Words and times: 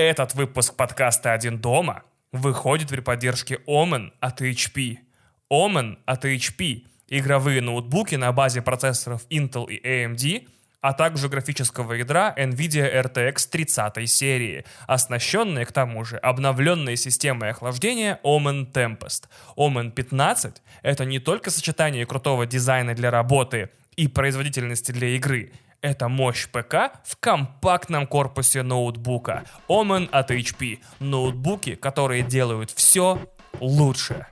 Этот 0.00 0.34
выпуск 0.34 0.76
подкаста 0.76 1.34
«Один 1.34 1.58
дома» 1.58 2.04
выходит 2.32 2.88
при 2.88 3.02
поддержке 3.02 3.60
Omen 3.66 4.12
от 4.18 4.40
HP. 4.40 4.96
Omen 5.52 5.98
от 6.06 6.24
HP– 6.24 6.86
игровые 7.08 7.60
ноутбуки 7.60 8.14
на 8.14 8.32
базе 8.32 8.62
процессоров 8.62 9.26
Intel 9.28 9.70
и 9.70 9.78
AMD, 9.86 10.48
а 10.80 10.94
также 10.94 11.28
графического 11.28 11.92
ядра 11.92 12.34
NVIDIA 12.34 12.90
RTX 13.02 13.50
30 13.50 14.10
серии, 14.10 14.64
оснащенные 14.86 15.66
к 15.66 15.72
тому 15.72 16.02
же 16.06 16.16
обновленной 16.16 16.96
системой 16.96 17.50
охлаждения 17.50 18.20
Omen 18.24 18.72
Tempest. 18.72 19.24
Omen 19.58 19.90
15— 19.90 20.62
это 20.82 21.04
не 21.04 21.18
только 21.18 21.50
сочетание 21.50 22.06
крутого 22.06 22.46
дизайна 22.46 22.94
для 22.94 23.10
работы 23.10 23.68
и 23.96 24.08
производительности 24.08 24.92
для 24.92 25.08
игры— 25.08 25.52
это 25.82 26.08
мощь 26.08 26.46
ПК 26.48 26.92
в 27.04 27.16
компактном 27.18 28.06
корпусе 28.06 28.62
ноутбука. 28.62 29.44
Omen 29.68 30.08
от 30.10 30.30
HP. 30.30 30.78
Ноутбуки, 30.98 31.74
которые 31.74 32.22
делают 32.22 32.70
все 32.70 33.18
лучше. 33.60 34.26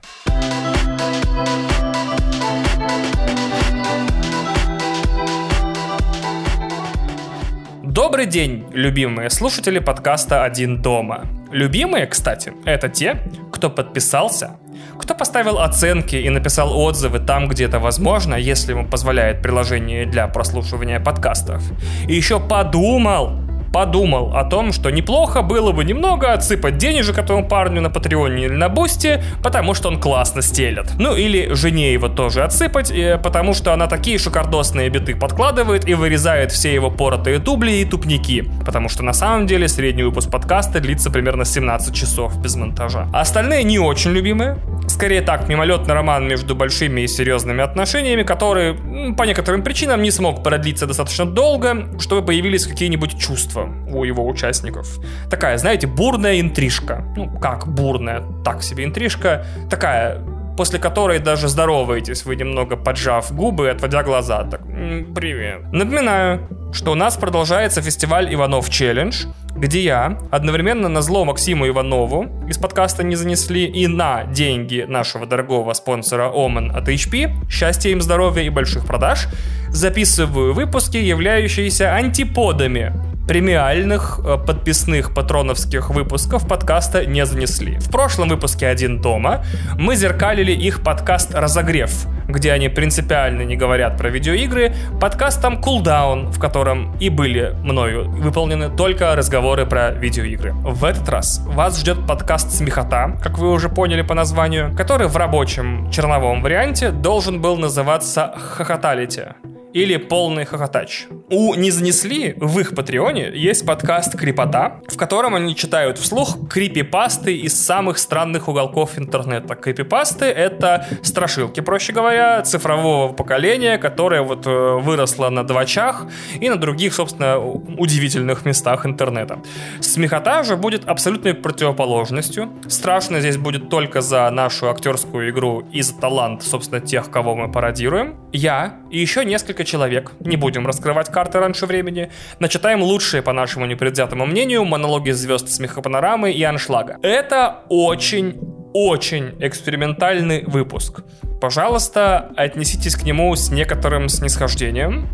Добрый 7.83 8.27
день, 8.27 8.65
любимые 8.71 9.29
слушатели 9.29 9.79
подкаста 9.79 10.43
«Один 10.43 10.81
дома». 10.81 11.27
Любимые, 11.51 12.05
кстати, 12.05 12.53
это 12.63 12.87
те, 12.87 13.23
кто 13.51 13.71
подписался, 13.71 14.59
кто 14.99 15.15
поставил 15.15 15.59
оценки 15.59 16.15
и 16.15 16.29
написал 16.29 16.77
отзывы 16.77 17.19
там, 17.19 17.47
где 17.47 17.65
это 17.65 17.79
возможно, 17.79 18.35
если 18.35 18.73
ему 18.73 18.85
позволяет 18.85 19.41
приложение 19.41 20.05
для 20.05 20.27
прослушивания 20.27 20.99
подкастов. 20.99 21.63
И 22.07 22.13
еще 22.13 22.39
подумал, 22.39 23.31
подумал 23.71 24.35
о 24.35 24.43
том, 24.43 24.73
что 24.73 24.89
неплохо 24.89 25.41
было 25.41 25.71
бы 25.71 25.83
немного 25.83 26.33
отсыпать 26.33 26.77
денежек 26.77 27.17
этому 27.17 27.47
парню 27.47 27.81
на 27.81 27.89
Патреоне 27.89 28.45
или 28.45 28.53
на 28.53 28.67
Бусти, 28.67 29.23
потому 29.43 29.73
что 29.73 29.89
он 29.89 29.99
классно 29.99 30.41
стелет. 30.41 30.91
Ну 30.97 31.15
или 31.15 31.53
жене 31.53 31.93
его 31.93 32.09
тоже 32.09 32.43
отсыпать, 32.43 32.91
потому 33.23 33.53
что 33.53 33.73
она 33.73 33.87
такие 33.87 34.17
шикардосные 34.17 34.89
биты 34.89 35.15
подкладывает 35.15 35.87
и 35.87 35.93
вырезает 35.93 36.51
все 36.51 36.73
его 36.73 36.89
поротые 36.89 37.39
дубли 37.39 37.73
и 37.73 37.85
тупники. 37.85 38.49
Потому 38.65 38.89
что 38.89 39.03
на 39.03 39.13
самом 39.13 39.45
деле 39.47 39.67
средний 39.67 40.03
выпуск 40.03 40.31
подкаста 40.31 40.79
длится 40.79 41.11
примерно 41.11 41.45
17 41.45 41.93
часов 41.93 42.37
без 42.41 42.55
монтажа. 42.55 43.07
Остальные 43.13 43.63
не 43.63 43.79
очень 43.79 44.11
любимые. 44.11 44.57
Скорее 44.89 45.21
так, 45.21 45.47
мимолетный 45.47 45.93
роман 45.93 46.27
между 46.27 46.55
большими 46.55 47.01
и 47.01 47.07
серьезными 47.07 47.63
отношениями, 47.63 48.23
который 48.23 48.73
по 49.13 49.23
некоторым 49.23 49.61
причинам 49.63 50.01
не 50.01 50.09
смог 50.09 50.43
продлиться 50.43 50.87
достаточно 50.87 51.25
долго, 51.25 51.99
чтобы 51.99 52.25
появились 52.25 52.65
какие-нибудь 52.65 53.19
чувства 53.19 53.69
у 53.87 54.03
его 54.03 54.27
участников. 54.27 54.99
Такая, 55.29 55.57
знаете, 55.57 55.85
бурная 55.85 56.41
интрижка. 56.41 57.05
Ну, 57.15 57.29
как 57.39 57.67
бурная, 57.67 58.23
так 58.43 58.63
себе 58.63 58.83
интрижка. 58.83 59.45
Такая 59.69 60.21
после 60.57 60.77
которой 60.77 61.19
даже 61.19 61.47
здороваетесь 61.47 62.25
вы 62.25 62.35
немного 62.35 62.75
поджав 62.75 63.33
губы, 63.33 63.69
отводя 63.69 64.03
глаза. 64.03 64.43
Так, 64.43 64.61
привет. 64.65 65.71
Напоминаю, 65.71 66.49
что 66.73 66.91
у 66.91 66.95
нас 66.95 67.15
продолжается 67.15 67.81
фестиваль 67.81 68.33
Иванов 68.33 68.69
Челлендж, 68.69 69.25
где 69.55 69.81
я 69.83 70.17
одновременно 70.31 70.89
на 70.89 71.01
зло 71.01 71.25
Максиму 71.25 71.67
Иванову 71.67 72.27
из 72.47 72.57
подкаста 72.57 73.03
не 73.03 73.15
занесли 73.15 73.65
и 73.65 73.87
на 73.87 74.23
деньги 74.25 74.85
нашего 74.87 75.25
дорогого 75.25 75.73
спонсора 75.73 76.31
Omen 76.33 76.71
от 76.71 76.87
HP, 76.87 77.49
счастья 77.49 77.89
им, 77.89 78.01
здоровья 78.01 78.43
и 78.43 78.49
больших 78.49 78.85
продаж, 78.85 79.27
записываю 79.69 80.53
выпуски, 80.53 80.97
являющиеся 80.97 81.93
антиподами 81.93 82.93
премиальных 83.29 84.19
э, 84.25 84.37
подписных 84.43 85.13
патроновских 85.13 85.91
выпусков 85.91 86.47
подкаста 86.47 87.05
не 87.05 87.23
занесли. 87.27 87.77
В 87.77 87.91
прошлом 87.91 88.29
выпуске 88.29 88.65
«Один 88.65 89.01
дома» 89.01 89.45
мы 89.77 89.95
зеркалили 89.95 90.51
их 90.51 90.81
подкаст 90.83 91.35
«Разогрев», 91.35 92.07
где 92.27 92.51
они 92.51 92.69
принципиально 92.69 93.43
не 93.43 93.55
говорят 93.55 93.99
про 93.99 94.09
видеоигры, 94.09 94.73
подкастом 94.99 95.61
«Cooldown», 95.61 96.31
в 96.31 96.39
котором 96.39 96.97
и 96.97 97.09
были 97.09 97.55
мною 97.63 98.09
выполнены 98.09 98.75
только 98.75 99.15
разговоры 99.15 99.38
про 99.65 99.91
видеоигры. 99.91 100.51
В 100.53 100.83
этот 100.83 101.07
раз 101.07 101.41
вас 101.45 101.79
ждет 101.79 102.05
подкаст 102.05 102.51
«Смехота», 102.51 103.17
как 103.23 103.37
вы 103.37 103.51
уже 103.51 103.69
поняли 103.69 104.01
по 104.01 104.13
названию, 104.13 104.75
который 104.75 105.07
в 105.07 105.15
рабочем 105.15 105.89
черновом 105.91 106.41
варианте 106.41 106.91
должен 106.91 107.41
был 107.41 107.57
называться 107.57 108.33
«Хохоталити» 108.37 109.35
или 109.73 109.97
полный 109.97 110.45
хохотач. 110.45 111.07
У 111.29 111.53
«Не 111.53 111.71
занесли» 111.71 112.33
в 112.37 112.59
их 112.59 112.75
патреоне 112.75 113.31
есть 113.33 113.65
подкаст 113.65 114.17
«Крипота», 114.17 114.81
в 114.87 114.97
котором 114.97 115.35
они 115.35 115.55
читают 115.55 115.97
вслух 115.97 116.49
крипипасты 116.49 117.35
из 117.35 117.53
самых 117.53 117.99
странных 117.99 118.47
уголков 118.47 118.97
интернета. 118.97 119.55
Крипипасты— 119.55 120.25
это 120.25 120.87
страшилки, 121.03 121.59
проще 121.59 121.93
говоря, 121.93 122.41
цифрового 122.41 123.13
поколения, 123.13 123.77
которое 123.77 124.21
вот 124.21 124.47
э, 124.47 124.79
выросло 124.79 125.29
на 125.29 125.43
двачах 125.43 126.07
и 126.39 126.49
на 126.49 126.55
других, 126.55 126.93
собственно, 126.93 127.39
удивительных 127.39 128.45
местах 128.45 128.85
интернета. 128.85 129.39
Смехота 129.81 130.43
же 130.43 130.55
будет 130.55 130.87
абсолютной 130.87 131.33
противоположностью. 131.35 132.49
Страшно 132.67 133.19
здесь 133.19 133.37
будет 133.37 133.69
только 133.69 134.01
за 134.01 134.29
нашу 134.31 134.69
актерскую 134.69 135.29
игру 135.29 135.63
и 135.71 135.81
за 135.81 135.95
талант, 135.95 136.43
собственно, 136.43 136.81
тех, 136.81 137.11
кого 137.11 137.35
мы 137.35 137.51
пародируем. 137.51 138.15
Я 138.31 138.79
и 138.89 138.99
еще 138.99 139.25
несколько 139.25 139.58
несколько 139.59 139.65
человек, 139.65 140.11
не 140.19 140.37
будем 140.37 140.65
раскрывать 140.65 141.11
карты 141.11 141.39
раньше 141.39 141.65
времени, 141.65 142.09
начитаем 142.39 142.81
лучшие, 142.81 143.21
по 143.21 143.33
нашему 143.33 143.65
непредвзятому 143.65 144.25
мнению, 144.25 144.65
монологи 144.65 145.11
звезд 145.11 145.49
смехопанорамы 145.49 146.31
и 146.31 146.43
аншлага. 146.43 146.97
Это 147.03 147.63
очень 147.69 148.39
очень 148.71 149.33
экспериментальный 149.39 150.43
выпуск. 150.45 151.01
Пожалуйста, 151.41 152.31
отнеситесь 152.37 152.95
к 152.95 153.03
нему 153.03 153.35
с 153.35 153.49
некоторым 153.49 154.09
снисхождением. 154.09 155.07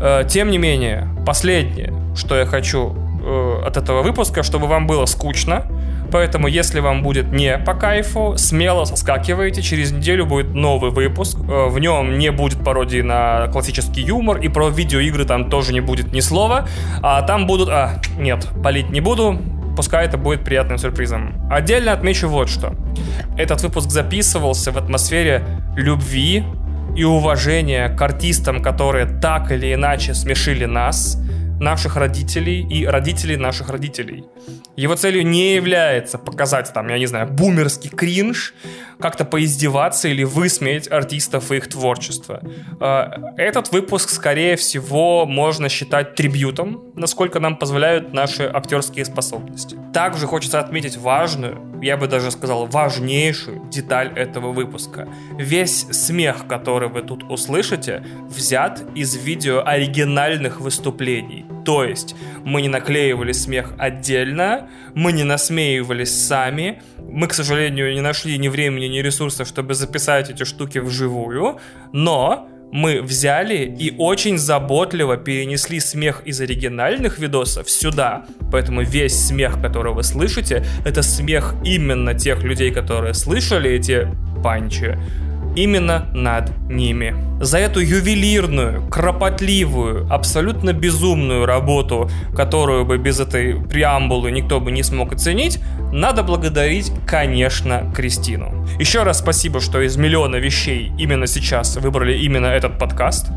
Э, 0.00 0.24
тем 0.26 0.50
не 0.50 0.58
менее, 0.58 1.08
последнее, 1.26 1.92
что 2.16 2.34
я 2.34 2.46
хочу 2.46 2.94
э, 2.94 3.66
от 3.66 3.76
этого 3.76 4.02
выпуска, 4.02 4.42
чтобы 4.42 4.68
вам 4.68 4.86
было 4.86 5.06
скучно, 5.06 5.66
Поэтому, 6.14 6.46
если 6.46 6.78
вам 6.78 7.02
будет 7.02 7.32
не 7.32 7.58
по 7.58 7.74
кайфу, 7.74 8.34
смело 8.36 8.84
соскакивайте. 8.84 9.62
Через 9.62 9.90
неделю 9.90 10.26
будет 10.26 10.54
новый 10.54 10.92
выпуск. 10.92 11.36
Э, 11.40 11.66
в 11.66 11.80
нем 11.80 12.18
не 12.18 12.30
будет 12.30 12.62
пародии 12.62 13.00
на 13.00 13.48
классический 13.48 14.02
юмор, 14.02 14.38
и 14.38 14.46
про 14.46 14.68
видеоигры 14.68 15.24
там 15.24 15.50
тоже 15.50 15.72
не 15.72 15.80
будет 15.80 16.12
ни 16.12 16.20
слова. 16.20 16.68
А 17.02 17.20
там 17.22 17.48
будут... 17.48 17.68
А, 17.68 18.00
нет, 18.16 18.46
палить 18.62 18.90
не 18.90 19.00
буду. 19.00 19.40
Пускай 19.76 20.06
это 20.06 20.16
будет 20.16 20.44
приятным 20.44 20.78
сюрпризом. 20.78 21.34
Отдельно 21.50 21.90
отмечу 21.90 22.28
вот 22.28 22.48
что. 22.48 22.76
Этот 23.36 23.62
выпуск 23.62 23.90
записывался 23.90 24.70
в 24.70 24.78
атмосфере 24.78 25.42
любви 25.74 26.44
и 26.94 27.02
уважения 27.02 27.88
к 27.88 28.00
артистам, 28.00 28.62
которые 28.62 29.06
так 29.06 29.50
или 29.50 29.74
иначе 29.74 30.14
смешили 30.14 30.64
нас, 30.64 31.20
наших 31.60 31.96
родителей 31.96 32.62
и 32.62 32.86
родителей 32.86 33.36
наших 33.36 33.70
родителей. 33.70 34.24
Его 34.76 34.96
целью 34.96 35.26
не 35.26 35.54
является 35.54 36.18
показать 36.18 36.72
там, 36.72 36.88
я 36.88 36.98
не 36.98 37.06
знаю, 37.06 37.28
бумерский 37.28 37.90
кринж, 37.90 38.54
как-то 39.04 39.26
поиздеваться 39.26 40.08
или 40.08 40.24
высмеять 40.24 40.90
артистов 40.90 41.52
и 41.52 41.56
их 41.56 41.68
творчество. 41.68 42.40
А, 42.80 43.34
этот 43.36 43.70
выпуск, 43.70 44.08
скорее 44.08 44.56
всего, 44.56 45.26
можно 45.26 45.68
считать 45.68 46.14
трибютом, 46.14 46.84
насколько 46.94 47.38
нам 47.38 47.58
позволяют 47.58 48.14
наши 48.14 48.44
актерские 48.44 49.04
способности. 49.04 49.76
Также 49.92 50.26
хочется 50.26 50.58
отметить 50.58 50.96
важную, 50.96 51.60
я 51.82 51.98
бы 51.98 52.08
даже 52.08 52.30
сказал, 52.30 52.64
важнейшую 52.64 53.66
деталь 53.70 54.10
этого 54.16 54.52
выпуска. 54.52 55.06
Весь 55.38 55.86
смех, 55.90 56.46
который 56.48 56.88
вы 56.88 57.02
тут 57.02 57.24
услышите, 57.24 58.02
взят 58.30 58.82
из 58.94 59.14
видео 59.16 59.62
оригинальных 59.66 60.62
выступлений. 60.62 61.44
То 61.64 61.84
есть 61.84 62.14
мы 62.44 62.62
не 62.62 62.68
наклеивали 62.68 63.32
смех 63.32 63.72
отдельно, 63.78 64.68
мы 64.94 65.12
не 65.12 65.24
насмеивались 65.24 66.12
сами, 66.12 66.82
мы, 66.98 67.26
к 67.26 67.34
сожалению, 67.34 67.92
не 67.94 68.00
нашли 68.00 68.38
ни 68.38 68.48
времени, 68.48 68.86
ни 68.86 68.98
ресурсов, 68.98 69.48
чтобы 69.48 69.74
записать 69.74 70.30
эти 70.30 70.44
штуки 70.44 70.78
вживую, 70.78 71.58
но 71.92 72.48
мы 72.72 73.02
взяли 73.02 73.72
и 73.78 73.94
очень 73.96 74.36
заботливо 74.36 75.16
перенесли 75.16 75.78
смех 75.78 76.22
из 76.24 76.40
оригинальных 76.40 77.20
видосов 77.20 77.70
сюда. 77.70 78.26
Поэтому 78.50 78.82
весь 78.82 79.14
смех, 79.14 79.60
который 79.62 79.92
вы 79.92 80.02
слышите, 80.02 80.66
это 80.84 81.02
смех 81.02 81.54
именно 81.64 82.14
тех 82.14 82.42
людей, 82.42 82.72
которые 82.72 83.14
слышали 83.14 83.70
эти 83.70 84.08
панчи 84.42 84.98
именно 85.54 86.06
над 86.12 86.52
ними. 86.68 87.14
За 87.40 87.58
эту 87.58 87.80
ювелирную, 87.80 88.88
кропотливую, 88.88 90.06
абсолютно 90.10 90.72
безумную 90.72 91.46
работу, 91.46 92.10
которую 92.34 92.84
бы 92.84 92.96
без 92.96 93.20
этой 93.20 93.54
преамбулы 93.54 94.30
никто 94.30 94.60
бы 94.60 94.70
не 94.70 94.82
смог 94.82 95.12
оценить, 95.12 95.58
надо 95.92 96.22
благодарить, 96.22 96.92
конечно, 97.06 97.92
Кристину. 97.94 98.66
Еще 98.78 99.02
раз 99.02 99.18
спасибо, 99.18 99.60
что 99.60 99.80
из 99.80 99.96
миллиона 99.96 100.36
вещей 100.36 100.92
именно 100.98 101.26
сейчас 101.26 101.76
выбрали 101.76 102.18
именно 102.18 102.46
этот 102.46 102.78
подкаст. 102.78 103.28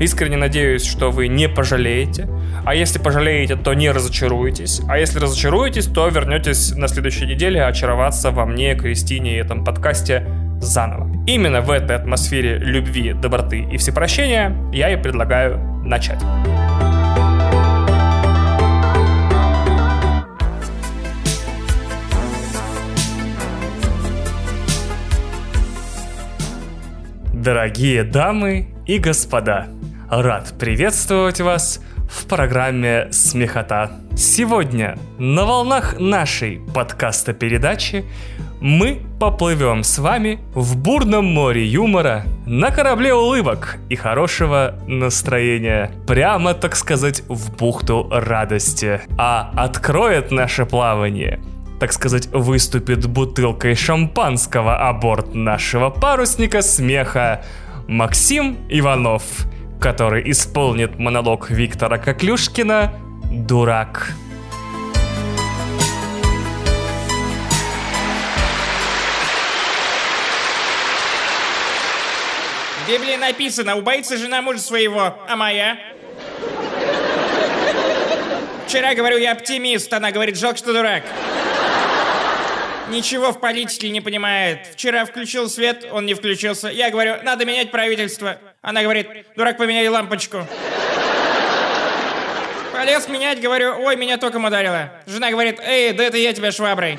Искренне 0.00 0.36
надеюсь, 0.36 0.84
что 0.84 1.10
вы 1.10 1.28
не 1.28 1.48
пожалеете. 1.48 2.28
А 2.64 2.74
если 2.74 2.98
пожалеете, 2.98 3.56
то 3.56 3.74
не 3.74 3.90
разочаруетесь. 3.90 4.80
А 4.88 4.98
если 4.98 5.18
разочаруетесь, 5.18 5.86
то 5.86 6.06
вернетесь 6.08 6.72
на 6.72 6.86
следующей 6.88 7.26
неделе 7.26 7.62
очароваться 7.62 8.30
во 8.30 8.46
мне, 8.46 8.74
Кристине 8.74 9.36
и 9.36 9.40
этом 9.40 9.64
подкасте 9.64 10.26
заново. 10.60 11.10
Именно 11.26 11.60
в 11.60 11.70
этой 11.70 11.96
атмосфере 11.96 12.58
любви, 12.58 13.12
доброты 13.12 13.60
и 13.60 13.76
всепрощения 13.76 14.56
я 14.72 14.92
и 14.92 14.96
предлагаю 14.96 15.58
начать. 15.84 16.22
Дорогие 27.32 28.04
дамы 28.04 28.68
и 28.84 28.98
господа, 28.98 29.68
рад 30.10 30.52
приветствовать 30.58 31.40
вас 31.40 31.80
в 32.10 32.26
программе 32.26 33.08
«Смехота». 33.10 33.92
Сегодня 34.16 34.98
на 35.18 35.44
волнах 35.44 35.98
нашей 35.98 36.60
подкаста-передачи 36.74 38.04
мы 38.60 39.02
поплывем 39.20 39.82
с 39.82 39.98
вами 39.98 40.40
в 40.54 40.76
бурном 40.76 41.24
море 41.26 41.64
юмора, 41.64 42.24
на 42.46 42.70
корабле 42.70 43.14
улыбок 43.14 43.78
и 43.88 43.96
хорошего 43.96 44.74
настроения. 44.86 45.92
Прямо, 46.06 46.54
так 46.54 46.76
сказать, 46.76 47.22
в 47.28 47.56
бухту 47.56 48.08
радости. 48.10 49.00
А 49.16 49.50
откроет 49.56 50.30
наше 50.30 50.66
плавание 50.66 51.40
так 51.78 51.92
сказать, 51.92 52.26
выступит 52.32 53.06
бутылкой 53.06 53.76
шампанского 53.76 54.88
о 54.88 54.92
борт 54.92 55.34
нашего 55.34 55.90
парусника 55.90 56.60
смеха 56.60 57.44
Максим 57.86 58.58
Иванов, 58.68 59.22
который 59.80 60.28
исполнит 60.30 60.98
монолог 60.98 61.50
Виктора 61.50 61.98
Коклюшкина 61.98 62.94
«Дурак». 63.30 64.12
Библии 72.88 73.16
написано, 73.16 73.76
убоится 73.76 74.16
жена 74.16 74.40
мужа 74.40 74.60
своего, 74.60 75.14
а 75.28 75.36
моя? 75.36 75.78
Вчера 78.66 78.94
говорю, 78.94 79.18
я 79.18 79.32
оптимист, 79.32 79.92
она 79.92 80.10
говорит, 80.10 80.38
жалко, 80.38 80.56
что 80.56 80.72
дурак. 80.72 81.02
Ничего 82.88 83.32
в 83.32 83.40
политике 83.40 83.90
не 83.90 84.00
понимает. 84.00 84.68
Вчера 84.72 85.04
включил 85.04 85.50
свет, 85.50 85.86
он 85.92 86.06
не 86.06 86.14
включился. 86.14 86.68
Я 86.68 86.88
говорю, 86.88 87.16
надо 87.24 87.44
менять 87.44 87.70
правительство. 87.70 88.38
Она 88.62 88.82
говорит, 88.82 89.06
дурак, 89.36 89.58
поменяй 89.58 89.86
лампочку. 89.88 90.46
Полез 92.72 93.06
менять, 93.08 93.38
говорю, 93.38 93.74
ой, 93.82 93.96
меня 93.96 94.16
током 94.16 94.46
ударило. 94.46 94.90
Жена 95.04 95.30
говорит, 95.30 95.60
эй, 95.60 95.92
да 95.92 96.04
это 96.04 96.16
я 96.16 96.32
тебя 96.32 96.52
шваброй. 96.52 96.98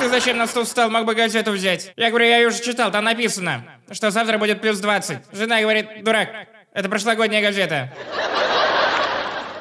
Ты 0.00 0.08
зачем 0.08 0.38
на 0.38 0.46
стол 0.46 0.64
встал, 0.64 0.88
мог 0.88 1.04
бы 1.04 1.14
газету 1.14 1.50
взять? 1.50 1.92
Я 1.94 2.08
говорю, 2.08 2.24
я 2.24 2.38
ее 2.38 2.48
уже 2.48 2.62
читал, 2.62 2.90
там 2.90 3.04
написано, 3.04 3.62
что 3.90 4.10
завтра 4.10 4.38
будет 4.38 4.62
плюс 4.62 4.78
20. 4.78 5.18
Жена 5.30 5.60
говорит, 5.60 6.02
дурак, 6.02 6.30
это 6.72 6.88
прошлогодняя 6.88 7.42
газета. 7.42 7.92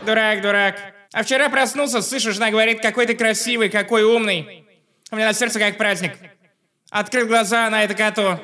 Дурак, 0.05 0.41
дурак. 0.41 0.75
А 1.11 1.23
вчера 1.23 1.49
проснулся, 1.49 2.01
слышу, 2.01 2.31
жена 2.31 2.51
говорит, 2.51 2.81
какой 2.81 3.05
ты 3.05 3.15
красивый, 3.15 3.67
какой 3.67 4.03
умный. 4.03 4.65
У 5.11 5.17
меня 5.17 5.27
на 5.27 5.33
сердце 5.33 5.59
как 5.59 5.75
праздник. 5.75 6.13
Открыл 6.89 7.27
глаза 7.27 7.69
на 7.69 7.83
это 7.83 7.93
коту. 7.93 8.39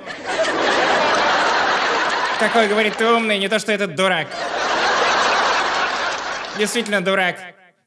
Какой, 2.40 2.68
говорит, 2.68 2.98
ты 2.98 3.08
умный, 3.08 3.40
не 3.40 3.48
то 3.48 3.58
что 3.58 3.72
этот 3.72 3.96
дурак. 3.96 4.28
Действительно 6.58 7.00
дурак. 7.00 7.38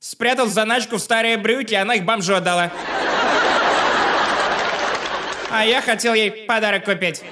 Спрятал 0.01 0.47
заначку 0.47 0.97
в 0.97 1.01
старые 1.01 1.37
брюки, 1.37 1.75
она 1.75 1.97
их 1.97 2.05
бомжу 2.05 2.37
отдала. 2.37 2.73
А 5.51 5.65
я 5.65 5.81
хотел 5.81 6.15
ей 6.15 6.31
подарок 6.31 6.85
купить. 6.85 7.23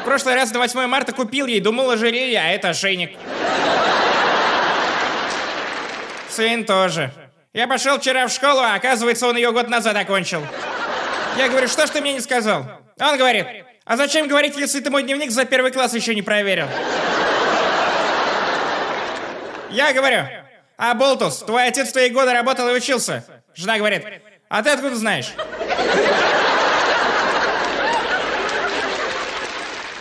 В 0.00 0.04
прошлый 0.04 0.34
раз 0.34 0.52
на 0.52 0.58
8 0.58 0.86
марта 0.86 1.12
купил 1.12 1.46
ей, 1.46 1.60
думал 1.60 1.90
ожерелье, 1.90 2.40
а 2.40 2.48
это 2.48 2.70
ошейник. 2.70 3.16
Сын 6.28 6.64
тоже. 6.64 7.12
Я 7.52 7.68
пошел 7.68 7.98
вчера 7.98 8.26
в 8.26 8.32
школу, 8.32 8.60
а 8.60 8.74
оказывается, 8.74 9.26
он 9.28 9.36
ее 9.36 9.52
год 9.52 9.68
назад 9.68 9.94
окончил. 9.96 10.42
Я 11.36 11.48
говорю, 11.48 11.68
что 11.68 11.86
ж 11.86 11.90
ты 11.90 12.00
мне 12.00 12.14
не 12.14 12.20
сказал? 12.20 12.66
Он 12.98 13.18
говорит, 13.18 13.46
а 13.84 13.96
зачем 13.96 14.28
говорить, 14.28 14.56
если 14.56 14.80
ты 14.80 14.90
мой 14.90 15.02
дневник 15.02 15.30
за 15.30 15.44
первый 15.44 15.70
класс 15.70 15.92
еще 15.94 16.14
не 16.14 16.22
проверил? 16.22 16.66
Я 19.70 19.92
говорю, 19.92 20.24
а 20.78 20.94
Болтус, 20.94 21.38
твой 21.38 21.66
отец 21.66 21.92
твои 21.92 22.08
годы 22.08 22.32
работал 22.32 22.68
и 22.68 22.72
учился. 22.72 23.24
Жена 23.54 23.78
говорит, 23.78 24.04
а 24.48 24.62
ты 24.62 24.70
откуда 24.70 24.96
знаешь? 24.96 25.32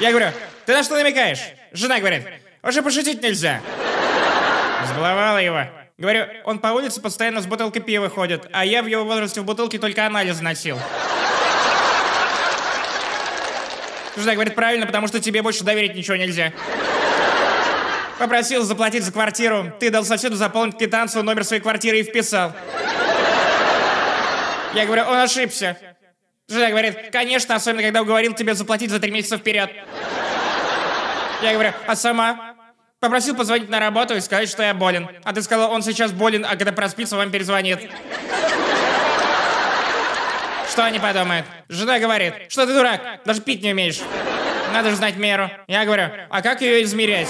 Я 0.01 0.09
говорю, 0.09 0.31
ты 0.65 0.73
на 0.73 0.81
что 0.81 0.95
намекаешь? 0.95 1.39
Жена 1.73 1.99
говорит, 1.99 2.23
уже 2.63 2.81
пошутить 2.81 3.21
нельзя. 3.21 3.61
Сбловала 4.87 5.37
его. 5.37 5.67
Говорю, 5.99 6.25
он 6.43 6.57
по 6.57 6.69
улице 6.69 6.99
постоянно 6.99 7.39
с 7.39 7.45
бутылкой 7.45 7.83
пива 7.83 8.09
ходит, 8.09 8.49
а 8.51 8.65
я 8.65 8.81
в 8.81 8.87
его 8.87 9.03
возрасте 9.03 9.41
в 9.41 9.45
бутылке 9.45 9.77
только 9.77 10.07
анализ 10.07 10.41
носил. 10.41 10.79
Жена 14.17 14.33
говорит, 14.33 14.55
правильно, 14.55 14.87
потому 14.87 15.05
что 15.07 15.19
тебе 15.19 15.43
больше 15.43 15.63
доверить 15.63 15.93
ничего 15.93 16.15
нельзя. 16.15 16.51
Попросил 18.17 18.63
заплатить 18.63 19.03
за 19.03 19.11
квартиру. 19.11 19.71
Ты 19.79 19.91
дал 19.91 20.03
соседу 20.03 20.35
заполнить 20.35 20.79
квитанцию, 20.79 21.23
номер 21.23 21.43
своей 21.43 21.61
квартиры 21.61 21.99
и 21.99 22.03
вписал. 22.03 22.53
Я 24.73 24.87
говорю, 24.87 25.03
он 25.03 25.19
ошибся. 25.19 25.77
Жена 26.51 26.69
говорит, 26.69 27.11
конечно, 27.13 27.55
особенно 27.55 27.81
когда 27.81 28.01
уговорил 28.01 28.33
тебе 28.33 28.53
заплатить 28.55 28.91
за 28.91 28.99
три 28.99 29.09
месяца 29.09 29.37
вперед. 29.37 29.69
Я 31.41 31.53
говорю, 31.53 31.71
а 31.87 31.95
сама? 31.95 32.55
Попросил 32.99 33.35
позвонить 33.35 33.69
на 33.69 33.79
работу 33.79 34.15
и 34.15 34.19
сказать, 34.19 34.49
что 34.49 34.61
я 34.61 34.73
болен. 34.73 35.07
А 35.23 35.33
ты 35.33 35.41
сказала, 35.41 35.71
он 35.71 35.81
сейчас 35.81 36.11
болен, 36.11 36.45
а 36.45 36.57
когда 36.57 36.73
проспится, 36.73 37.15
вам 37.15 37.31
перезвонит. 37.31 37.89
Что 40.69 40.83
они 40.83 40.99
подумают? 40.99 41.45
Жена 41.69 41.99
говорит, 41.99 42.33
что 42.49 42.65
ты 42.65 42.73
дурак, 42.73 43.21
даже 43.25 43.41
пить 43.41 43.63
не 43.63 43.71
умеешь. 43.71 43.99
Надо 44.73 44.89
же 44.89 44.97
знать 44.97 45.15
меру. 45.15 45.49
Я 45.67 45.85
говорю, 45.85 46.09
а 46.29 46.41
как 46.41 46.61
ее 46.61 46.83
измерять? 46.83 47.29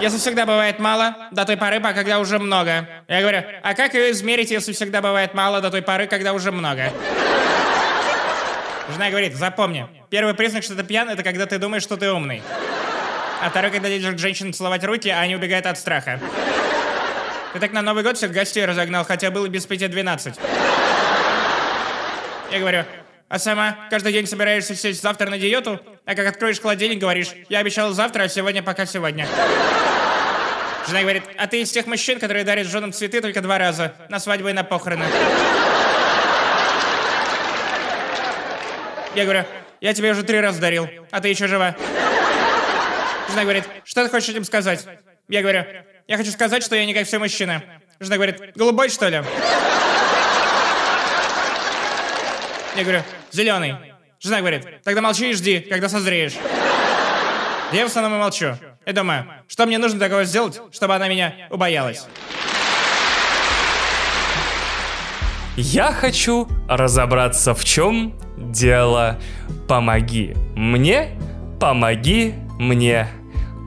Если 0.00 0.18
всегда 0.18 0.46
бывает 0.46 0.78
мало, 0.78 1.28
до 1.32 1.44
той 1.44 1.56
поры, 1.56 1.80
пока 1.80 1.94
когда 1.94 2.20
уже 2.20 2.38
много. 2.38 2.88
Я 3.08 3.20
говорю, 3.20 3.42
а 3.62 3.74
как 3.74 3.94
ее 3.94 4.12
измерить, 4.12 4.50
если 4.50 4.72
всегда 4.72 5.00
бывает 5.00 5.34
мало, 5.34 5.60
до 5.60 5.70
той 5.70 5.82
поры, 5.82 6.06
когда 6.06 6.32
уже 6.32 6.52
много? 6.52 6.92
Жена 8.92 9.10
говорит, 9.10 9.34
запомни, 9.34 9.86
первый 10.10 10.34
признак, 10.34 10.62
что 10.62 10.74
ты 10.74 10.82
пьян, 10.84 11.08
это 11.08 11.22
когда 11.22 11.46
ты 11.46 11.58
думаешь, 11.58 11.82
что 11.82 11.96
ты 11.96 12.12
умный. 12.12 12.42
А 13.40 13.50
второй, 13.50 13.70
когда 13.70 13.88
к 13.88 14.18
женщинам 14.18 14.52
целовать 14.52 14.84
руки, 14.84 15.08
а 15.08 15.20
они 15.20 15.36
убегают 15.36 15.66
от 15.66 15.78
страха. 15.78 16.20
Ты 17.52 17.60
так 17.60 17.72
на 17.72 17.82
Новый 17.82 18.02
год 18.02 18.16
всех 18.16 18.32
гостей 18.32 18.64
разогнал, 18.64 19.04
хотя 19.04 19.30
было 19.30 19.48
без 19.48 19.64
пяти 19.64 19.86
двенадцать. 19.86 20.34
Я 22.50 22.58
говорю, 22.58 22.84
а 23.28 23.38
сама 23.38 23.76
каждый 23.90 24.12
день 24.12 24.26
собираешься 24.26 24.74
сесть 24.74 25.02
завтра 25.02 25.30
на 25.30 25.38
диету, 25.38 25.80
а 26.04 26.14
как 26.14 26.26
откроешь 26.26 26.60
холодильник, 26.60 27.00
говоришь, 27.00 27.32
я 27.48 27.60
обещал 27.60 27.92
завтра, 27.92 28.24
а 28.24 28.28
сегодня 28.28 28.62
пока 28.62 28.86
сегодня. 28.86 29.26
Жена 30.86 31.00
говорит, 31.00 31.22
а 31.38 31.46
ты 31.46 31.62
из 31.62 31.70
тех 31.70 31.86
мужчин, 31.86 32.18
которые 32.18 32.44
дарят 32.44 32.66
женам 32.66 32.92
цветы 32.92 33.20
только 33.20 33.40
два 33.40 33.58
раза, 33.58 33.94
на 34.08 34.20
свадьбу 34.20 34.48
и 34.48 34.52
на 34.52 34.64
похороны. 34.64 35.06
Я 39.14 39.24
говорю, 39.24 39.44
я 39.80 39.94
тебе 39.94 40.10
уже 40.10 40.22
три 40.22 40.40
раза 40.40 40.60
дарил, 40.60 40.88
а 41.10 41.20
ты 41.20 41.28
еще 41.28 41.46
жива. 41.46 41.76
Жена 43.28 43.42
говорит, 43.42 43.64
что 43.84 44.04
ты 44.04 44.10
хочешь 44.10 44.28
этим 44.28 44.44
сказать? 44.44 44.86
Я 45.28 45.42
говорю, 45.42 45.64
я 46.06 46.16
хочу 46.16 46.30
сказать, 46.30 46.62
что 46.62 46.76
я 46.76 46.84
не 46.84 46.94
как 46.94 47.06
все 47.06 47.18
мужчины. 47.18 47.62
Жена 48.00 48.16
говорит, 48.16 48.56
голубой 48.56 48.88
что 48.88 49.08
ли? 49.08 49.22
Я 52.76 52.82
говорю, 52.82 53.02
зеленый. 53.30 53.76
Жена 54.20 54.40
говорит, 54.40 54.82
тогда 54.82 55.00
молчи 55.00 55.30
и 55.30 55.34
жди, 55.34 55.60
когда 55.60 55.88
созреешь. 55.88 56.34
Я 57.72 57.84
в 57.84 57.86
основном 57.86 58.18
молчу. 58.18 58.56
И 58.84 58.92
думаю, 58.92 59.26
что 59.48 59.66
мне 59.66 59.78
нужно 59.78 59.98
такого 59.98 60.24
сделать, 60.24 60.60
чтобы 60.72 60.94
она 60.94 61.08
меня 61.08 61.46
убоялась. 61.50 62.06
Я 65.56 65.92
хочу 65.92 66.48
разобраться, 66.68 67.54
в 67.54 67.64
чем 67.64 68.14
дело. 68.36 69.18
Помоги 69.68 70.34
мне, 70.56 71.10
помоги 71.60 72.34
мне. 72.58 73.08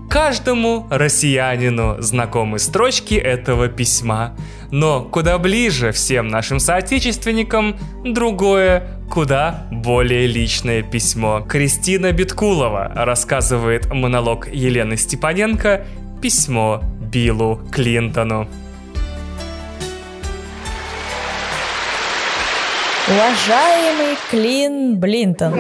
Каждому 0.10 0.88
россиянину 0.90 1.98
знакомы 2.00 2.60
строчки 2.60 3.14
этого 3.16 3.68
письма, 3.68 4.36
но 4.72 5.04
куда 5.04 5.38
ближе 5.38 5.92
всем 5.92 6.28
нашим 6.28 6.60
соотечественникам 6.60 7.78
другое, 8.04 9.02
куда 9.10 9.68
более 9.72 10.28
личное 10.28 10.82
письмо. 10.82 11.42
Кристина 11.42 12.12
Биткулова 12.12 12.92
рассказывает 12.96 13.94
монолог 13.94 14.48
Елены 14.48 14.98
Степаненко 14.98 15.86
письмо 16.22 16.82
Биллу 17.02 17.62
Клинтону. 17.72 18.48
Уважаемый 23.10 24.18
Клин 24.30 25.00
Блинтон. 25.00 25.54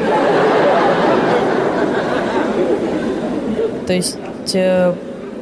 То 3.88 3.94
есть, 3.94 4.18
э, 4.54 4.94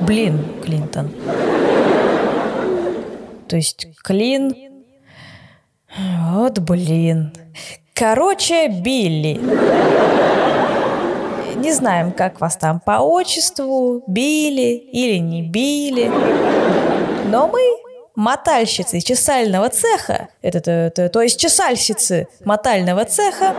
блин, 0.01 0.39
Клинтон. 0.63 1.09
То 3.47 3.55
есть, 3.55 3.87
Клин... 4.03 4.53
Вот 6.31 6.59
блин. 6.59 7.33
Короче, 7.95 8.67
Билли. 8.67 9.39
Не 11.55 11.71
знаем, 11.71 12.11
как 12.11 12.39
вас 12.39 12.55
там 12.55 12.81
по 12.81 12.99
отчеству, 12.99 14.03
Билли 14.05 14.75
или 14.75 15.17
не 15.17 15.41
Билли. 15.41 16.11
Но 17.31 17.47
мы 17.47 17.84
мотальщицы 18.15 18.99
чесального 19.01 19.69
цеха, 19.69 20.29
это, 20.41 20.57
это, 20.59 20.71
это, 20.71 21.09
то 21.09 21.21
есть 21.21 21.39
чесальщицы 21.39 22.27
мотального 22.43 23.05
цеха, 23.05 23.55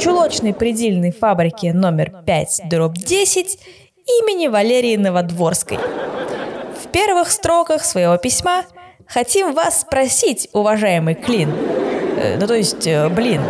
чулочной 0.00 0.52
предельной 0.52 1.12
фабрики 1.12 1.66
номер 1.66 2.12
5, 2.26 2.62
дробь 2.68 2.96
10 2.96 3.58
имени 4.20 4.48
Валерии 4.48 4.96
Новодворской. 4.96 5.78
В 5.78 6.88
первых 6.88 7.30
строках 7.30 7.84
своего 7.84 8.16
письма 8.16 8.64
хотим 9.06 9.52
вас 9.52 9.82
спросить, 9.82 10.48
уважаемый 10.52 11.14
Клин, 11.14 11.50
э, 12.16 12.36
ну 12.40 12.46
то 12.46 12.54
есть, 12.54 12.86
э, 12.86 13.08
блин, 13.08 13.42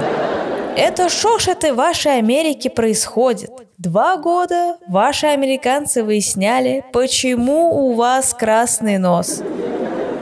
это 0.76 1.08
шо 1.08 1.38
ж 1.38 1.48
это 1.48 1.74
вашей 1.74 2.18
Америке 2.18 2.68
происходит? 2.70 3.50
Два 3.82 4.16
года 4.16 4.76
ваши 4.86 5.26
американцы 5.26 6.04
выясняли, 6.04 6.84
почему 6.92 7.88
у 7.88 7.94
вас 7.94 8.32
красный 8.32 8.98
нос. 8.98 9.42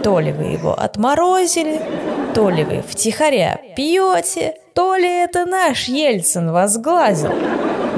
То 0.03 0.19
ли 0.19 0.33
вы 0.33 0.45
его 0.45 0.73
отморозили, 0.73 1.79
то 2.35 2.49
ли 2.49 2.65
вы 2.65 2.81
втихаря 2.81 3.61
пьете, 3.77 4.55
то 4.73 4.97
ли 4.97 5.07
это 5.07 5.45
наш 5.45 5.89
Ельцин 5.89 6.53
вас 6.53 6.79
глазил. 6.79 7.35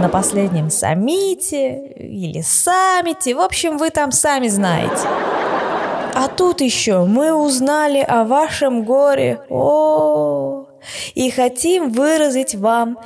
На 0.00 0.08
последнем 0.08 0.68
саммите 0.68 1.92
или 1.96 2.40
саммите, 2.40 3.36
в 3.36 3.40
общем, 3.40 3.78
вы 3.78 3.90
там 3.90 4.10
сами 4.10 4.48
знаете. 4.48 5.06
А 5.06 6.26
тут 6.26 6.60
еще 6.60 7.04
мы 7.04 7.32
узнали 7.32 8.00
о 8.00 8.24
вашем 8.24 8.82
горе. 8.82 9.40
О, 9.48 9.54
-о, 9.54 10.66
-о 10.66 10.66
и 11.14 11.30
хотим 11.30 11.90
выразить 11.92 12.56
вам 12.56 12.98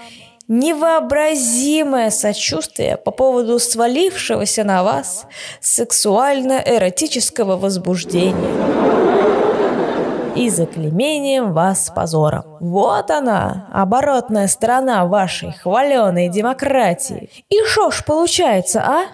невообразимое 0.49 2.11
сочувствие 2.11 2.97
по 2.97 3.11
поводу 3.11 3.59
свалившегося 3.59 4.65
на 4.65 4.83
вас 4.83 5.27
сексуально-эротического 5.61 7.57
возбуждения 7.57 8.87
и 10.37 10.51
заклемением 10.51 11.53
вас 11.53 11.91
позором. 11.95 12.45
Вот 12.61 13.11
она, 13.11 13.69
оборотная 13.73 14.49
сторона 14.49 15.07
вашей 15.07 15.53
хваленой 15.53 16.29
демократии. 16.29 17.31
И 17.49 17.65
шо 17.65 17.91
ж 17.91 18.05
получается, 18.05 18.83
а? 18.83 19.07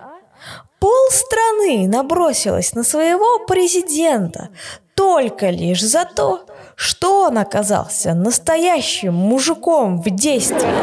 Пол 0.81 1.11
страны 1.11 1.87
набросилась 1.87 2.75
на 2.75 2.83
своего 2.83 3.47
президента 3.47 4.49
только 4.95 5.51
лишь 5.51 5.83
за 5.83 6.05
то, 6.05 6.45
что 6.77 7.23
он 7.25 7.39
оказался 7.39 8.15
настоящим 8.15 9.15
мужиком 9.15 10.01
в 10.01 10.11
действии. 10.11 10.75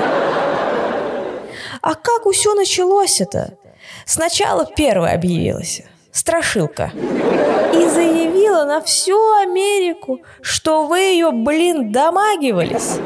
А 1.82 1.96
как 1.96 2.26
все 2.32 2.54
началось 2.54 3.22
это? 3.22 3.54
Сначала 4.06 4.66
первая 4.66 5.16
объявилась, 5.16 5.82
страшилка, 6.12 6.92
и 7.74 7.88
заявила 7.88 8.66
на 8.66 8.82
всю 8.82 9.18
Америку, 9.42 10.20
что 10.42 10.86
вы 10.86 11.00
ее, 11.00 11.32
блин, 11.32 11.92
домагивались. 11.92 12.98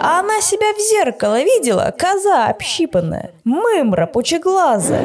А 0.00 0.20
она 0.20 0.40
себя 0.40 0.72
в 0.74 0.80
зеркало 0.80 1.40
видела, 1.42 1.94
коза 1.96 2.46
общипанная, 2.46 3.32
мымра 3.44 4.06
пучеглазая. 4.06 5.04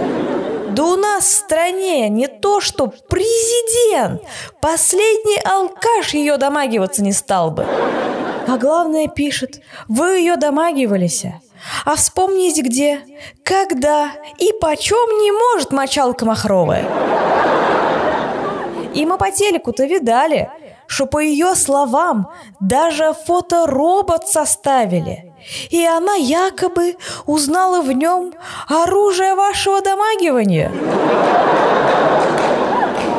Да 0.79 0.85
у 0.85 0.95
нас 0.95 1.25
в 1.25 1.35
стране 1.35 2.07
не 2.07 2.27
то, 2.29 2.61
что 2.61 2.87
президент, 2.87 4.21
последний 4.61 5.37
алкаш 5.43 6.13
ее 6.13 6.37
домагиваться 6.37 7.03
не 7.03 7.11
стал 7.11 7.51
бы. 7.51 7.65
А 8.47 8.57
главное 8.57 9.09
пишет, 9.09 9.59
вы 9.89 10.19
ее 10.19 10.37
домагивались. 10.37 11.25
А 11.83 11.97
вспомните 11.97 12.61
где, 12.61 13.01
когда 13.43 14.09
и 14.37 14.53
почем 14.61 15.21
не 15.21 15.33
может 15.33 15.73
мочалка 15.73 16.25
махровая. 16.25 16.85
И 18.95 19.05
мы 19.05 19.17
по 19.17 19.31
телеку-то 19.31 19.83
видали, 19.83 20.49
что 20.87 21.07
по 21.07 21.19
ее 21.19 21.55
словам 21.55 22.31
даже 22.61 23.13
фоторобот 23.25 24.29
составили– 24.29 25.25
и 25.69 25.85
она 25.85 26.15
якобы 26.15 26.95
узнала 27.25 27.81
в 27.81 27.91
нем 27.91 28.33
оружие 28.67 29.35
вашего 29.35 29.81
домагивания. 29.81 30.71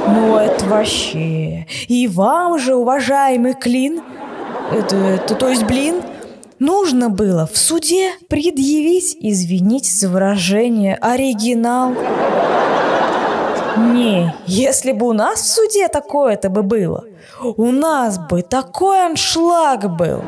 Ну, 0.09 0.37
это 0.37 0.65
вообще. 0.67 1.67
И 1.89 2.09
вам 2.09 2.59
же, 2.59 2.75
уважаемый 2.75 3.55
Клин, 3.55 4.03
это, 4.73 4.97
это 4.97 5.35
то 5.35 5.49
есть 5.49 5.65
блин, 5.65 6.03
нужно 6.59 7.11
было 7.11 7.49
в 7.53 7.57
суде 7.57 8.13
предъявить, 8.29 9.17
извините 9.21 9.93
за 9.93 10.09
выражение, 10.09 10.97
оригинал. 10.97 11.95
Не, 13.77 14.35
если 14.47 14.93
бы 14.93 15.09
у 15.09 15.13
нас 15.13 15.41
в 15.41 15.47
суде 15.47 15.89
такое-то 15.89 16.51
бы 16.51 16.63
было, 16.63 17.05
у 17.43 17.71
нас 17.71 18.19
бы 18.19 18.43
такой 18.43 19.07
аншлаг 19.07 19.97
был. 19.97 20.23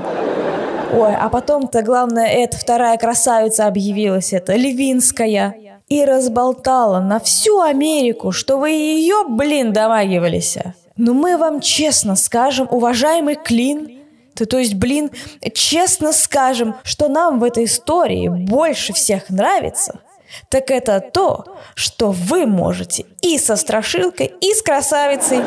Ой, 0.93 1.15
а 1.15 1.31
потом-то, 1.31 1.83
главное, 1.83 2.27
эта 2.27 2.59
вторая 2.59 2.99
красавица 2.99 3.67
объявилась, 3.67 4.35
это 4.35 4.55
Левинская. 4.55 5.57
И 5.89 6.05
разболтала 6.05 7.01
на 7.01 7.19
всю 7.19 7.61
Америку, 7.61 8.33
что 8.33 8.59
вы 8.59 8.71
ее, 8.71 9.25
блин, 9.29 9.73
домагивались. 9.73 10.57
Но 10.97 11.13
мы 11.13 11.37
вам 11.37 11.61
честно 11.61 12.15
скажем, 12.15 12.69
уважаемый 12.71 13.35
Клин, 13.35 14.01
то, 14.35 14.47
то 14.47 14.59
есть, 14.59 14.75
блин, 14.75 15.11
честно 15.55 16.13
скажем, 16.13 16.77
что 16.83 17.09
нам 17.09 17.41
в 17.41 17.45
этой 17.45 17.65
истории 17.65 18.29
больше 18.29 18.93
всех 18.93 19.29
нравится, 19.29 20.01
так 20.49 20.71
это 20.71 21.01
то, 21.01 21.45
что 21.75 22.11
вы 22.11 22.47
можете 22.47 23.05
и 23.21 23.37
со 23.37 23.57
страшилкой, 23.57 24.33
и 24.41 24.55
с 24.55 24.63
красавицей. 24.63 25.41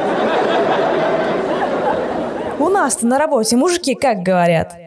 У 2.60 2.70
нас-то 2.70 3.08
на 3.08 3.18
работе 3.18 3.56
мужики 3.56 3.96
как 3.96 4.22
говорят– 4.22 4.76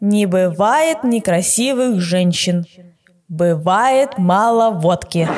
не 0.00 0.26
бывает 0.26 1.04
некрасивых 1.04 2.00
женщин. 2.00 2.64
Бывает 3.28 4.18
мало 4.18 4.70
водки. 4.70 5.28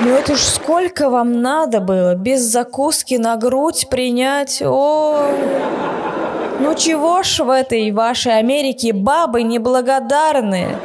Ну 0.00 0.10
это 0.10 0.36
ж 0.36 0.38
сколько 0.38 1.10
вам 1.10 1.42
надо 1.42 1.80
было 1.80 2.14
без 2.14 2.42
закуски 2.42 3.16
на 3.16 3.36
грудь 3.36 3.88
принять? 3.90 4.62
О, 4.62 5.26
ну 6.60 6.74
чего 6.76 7.24
ж 7.24 7.40
в 7.40 7.50
этой 7.50 7.90
вашей 7.90 8.38
Америке 8.38 8.92
бабы 8.92 9.42
неблагодарные? 9.42 10.78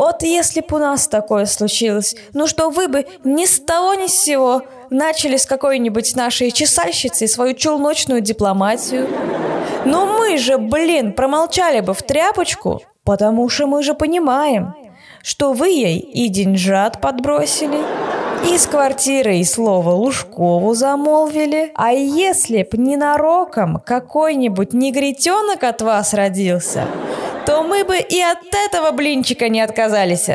Вот 0.00 0.22
если 0.22 0.62
бы 0.62 0.76
у 0.76 0.78
нас 0.78 1.08
такое 1.08 1.44
случилось, 1.44 2.16
ну 2.32 2.46
что 2.46 2.70
вы 2.70 2.88
бы 2.88 3.04
ни 3.22 3.44
с 3.44 3.60
того 3.60 3.92
ни 3.92 4.06
с 4.06 4.14
сего 4.14 4.62
начали 4.88 5.36
с 5.36 5.44
какой-нибудь 5.44 6.16
нашей 6.16 6.52
чесальщицы 6.52 7.28
свою 7.28 7.52
челночную 7.52 8.22
дипломатию. 8.22 9.06
Но 9.84 10.06
мы 10.06 10.38
же, 10.38 10.56
блин, 10.56 11.12
промолчали 11.12 11.80
бы 11.80 11.92
в 11.92 12.02
тряпочку, 12.02 12.80
потому 13.04 13.50
что 13.50 13.66
мы 13.66 13.82
же 13.82 13.92
понимаем, 13.92 14.74
что 15.22 15.52
вы 15.52 15.68
ей 15.68 15.98
и 15.98 16.28
деньжат 16.28 17.02
подбросили, 17.02 17.80
и 18.50 18.56
с 18.56 18.66
квартиры 18.66 19.36
и 19.36 19.44
слово 19.44 19.90
Лужкову 19.90 20.72
замолвили. 20.72 21.72
А 21.74 21.92
если 21.92 22.62
б 22.62 22.78
ненароком 22.78 23.82
какой-нибудь 23.84 24.72
негритенок 24.72 25.62
от 25.62 25.82
вас 25.82 26.14
родился, 26.14 26.86
то 27.46 27.62
мы 27.62 27.84
бы 27.84 27.98
и 27.98 28.20
от 28.20 28.54
этого 28.54 28.90
блинчика 28.90 29.48
не 29.48 29.60
отказались. 29.60 30.28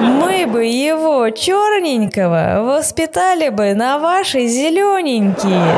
Мы 0.00 0.46
бы 0.46 0.64
его 0.64 1.30
черненького 1.30 2.62
воспитали 2.62 3.50
бы 3.50 3.74
на 3.74 3.98
ваши 3.98 4.46
зелененькие. 4.46 5.76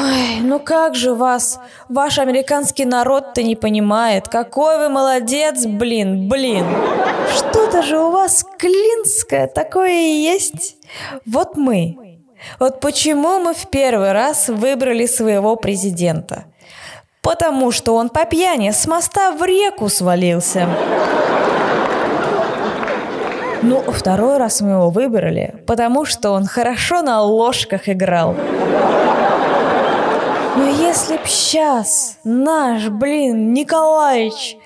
Ой, 0.00 0.40
ну 0.42 0.60
как 0.60 0.94
же 0.94 1.14
вас, 1.14 1.58
ваш 1.88 2.18
американский 2.18 2.84
народ-то 2.84 3.42
не 3.42 3.56
понимает. 3.56 4.28
Какой 4.28 4.78
вы 4.78 4.88
молодец, 4.88 5.66
блин, 5.66 6.28
блин. 6.28 6.64
Что-то 7.34 7.82
же 7.82 7.98
у 7.98 8.10
вас 8.10 8.44
клинское 8.58 9.48
такое 9.48 9.90
есть. 9.90 10.76
Вот 11.26 11.56
мы, 11.56 12.17
Вот 12.58 12.80
почему 12.80 13.40
мы 13.40 13.54
в 13.54 13.68
первый 13.68 14.12
раз 14.12 14.48
выбрали 14.48 15.06
своего 15.06 15.56
президента? 15.56 16.44
Потому 17.20 17.72
что 17.72 17.94
он 17.94 18.08
по 18.08 18.24
пьяни 18.24 18.70
с 18.70 18.86
моста 18.86 19.32
в 19.32 19.44
реку 19.44 19.88
свалился. 19.88 20.68
Ну, 23.62 23.82
второй 23.88 24.38
раз 24.38 24.60
мы 24.60 24.70
его 24.70 24.90
выбрали, 24.90 25.56
потому 25.66 26.04
что 26.04 26.30
он 26.30 26.46
хорошо 26.46 27.02
на 27.02 27.20
ложках 27.22 27.88
играл. 27.88 28.36
Но 30.56 30.68
если 30.68 31.16
б 31.16 31.22
сейчас 31.26 32.18
наш, 32.24 32.88
блин, 32.88 33.52
Николаевич, 33.52 34.56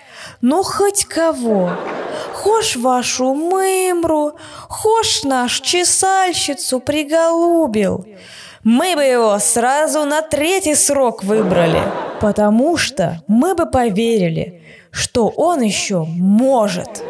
ну 0.40 0.62
хоть 0.62 1.04
кого, 1.06 1.70
хошь 2.32 2.76
вашу 2.76 3.34
мымру, 3.34 4.32
хошь 4.68 5.24
наш 5.24 5.60
чесальщицу 5.60 6.80
приголубил, 6.80 8.06
мы 8.64 8.94
бы 8.94 9.02
его 9.02 9.38
сразу 9.38 10.04
на 10.04 10.22
третий 10.22 10.74
срок 10.74 11.24
выбрали, 11.24 11.82
потому 12.20 12.76
что 12.76 13.22
мы 13.26 13.54
бы 13.54 13.66
поверили, 13.66 14.62
что 14.90 15.28
он 15.28 15.62
еще 15.62 16.04
может. 16.04 17.02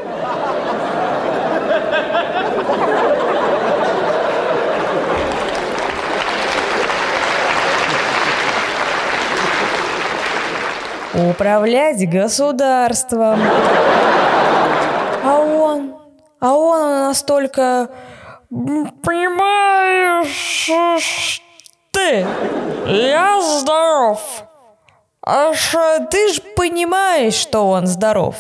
управлять 11.15 12.09
государством. 12.09 13.39
А 16.43 16.55
он, 16.57 17.07
настолько, 17.07 17.89
понимаешь, 18.51 20.69
ты, 21.93 22.27
я 22.89 23.41
здоров. 23.41 24.19
А 25.25 25.55
что, 25.55 26.05
ты 26.11 26.33
ж 26.33 26.41
понимаешь, 26.57 27.35
что 27.35 27.69
он 27.69 27.87
здоров. 27.87 28.35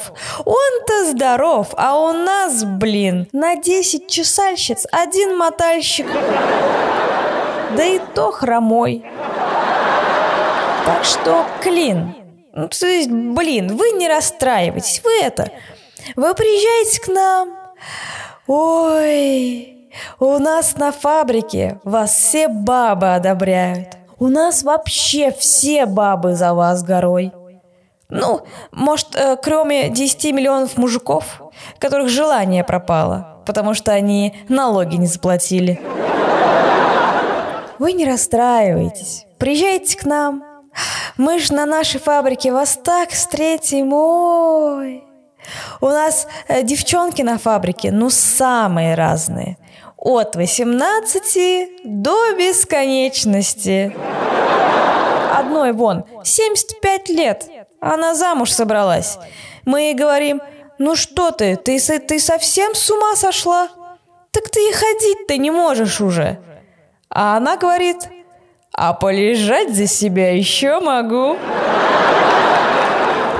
Он-то 0.44 1.12
здоров, 1.12 1.68
а 1.76 1.96
у 1.96 2.12
нас, 2.12 2.64
блин, 2.64 3.28
на 3.30 3.54
10 3.54 4.08
чесальщиц 4.08 4.84
один 4.90 5.38
мотальщик. 5.38 6.08
Да 7.76 7.84
и 7.84 8.00
то 8.16 8.32
хромой. 8.32 9.04
Так 10.86 11.04
что, 11.04 11.46
Клин, 11.62 12.16
ну, 12.52 12.68
то 12.68 12.86
есть, 12.88 13.10
блин, 13.10 13.76
вы 13.76 13.92
не 13.92 14.08
расстраивайтесь, 14.08 15.00
вы 15.04 15.20
это... 15.20 15.52
Вы 16.16 16.34
приезжаете 16.34 17.00
к 17.00 17.06
нам. 17.06 17.61
Ой, 18.46 19.88
у 20.18 20.38
нас 20.38 20.76
на 20.76 20.92
фабрике 20.92 21.80
вас 21.84 22.14
все 22.14 22.48
бабы 22.48 23.14
одобряют. 23.14 23.96
У 24.18 24.28
нас 24.28 24.62
вообще 24.62 25.32
все 25.32 25.86
бабы 25.86 26.34
за 26.34 26.54
вас 26.54 26.82
горой. 26.82 27.32
Ну, 28.08 28.42
может, 28.72 29.16
э, 29.16 29.36
кроме 29.42 29.88
10 29.88 30.32
миллионов 30.32 30.76
мужиков, 30.76 31.40
которых 31.78 32.08
желание 32.08 32.62
пропало, 32.62 33.42
потому 33.46 33.74
что 33.74 33.92
они 33.92 34.36
налоги 34.48 34.96
не 34.96 35.06
заплатили. 35.06 35.80
Вы 37.78 37.94
не 37.94 38.04
расстраивайтесь. 38.04 39.26
Приезжайте 39.38 39.98
к 39.98 40.04
нам, 40.04 40.44
мы 41.16 41.38
ж 41.38 41.50
на 41.50 41.66
нашей 41.66 42.00
фабрике 42.00 42.52
вас 42.52 42.78
так 42.82 43.10
встретим, 43.10 43.92
ой. 43.92 45.04
У 45.80 45.86
нас 45.86 46.26
э, 46.48 46.62
девчонки 46.62 47.22
на 47.22 47.38
фабрике, 47.38 47.90
ну, 47.90 48.10
самые 48.10 48.94
разные. 48.94 49.56
От 49.96 50.36
18 50.36 51.84
до 51.84 52.34
бесконечности. 52.36 53.94
Одной 55.32 55.72
вон, 55.72 56.04
75 56.24 57.08
лет. 57.08 57.46
Она 57.80 58.14
замуж 58.14 58.50
собралась. 58.50 59.18
Мы 59.64 59.82
ей 59.82 59.94
говорим, 59.94 60.40
ну 60.78 60.96
что 60.96 61.30
ты, 61.30 61.56
ты, 61.56 61.78
ты 61.78 62.18
совсем 62.18 62.74
с 62.74 62.90
ума 62.90 63.14
сошла? 63.16 63.68
Так 64.30 64.48
ты 64.48 64.60
и 64.68 64.72
ходить-то 64.72 65.36
не 65.36 65.50
можешь 65.50 66.00
уже. 66.00 66.38
А 67.10 67.36
она 67.36 67.56
говорит, 67.56 68.08
а 68.72 68.94
полежать 68.94 69.74
за 69.74 69.86
себя 69.86 70.34
еще 70.34 70.80
могу. 70.80 71.36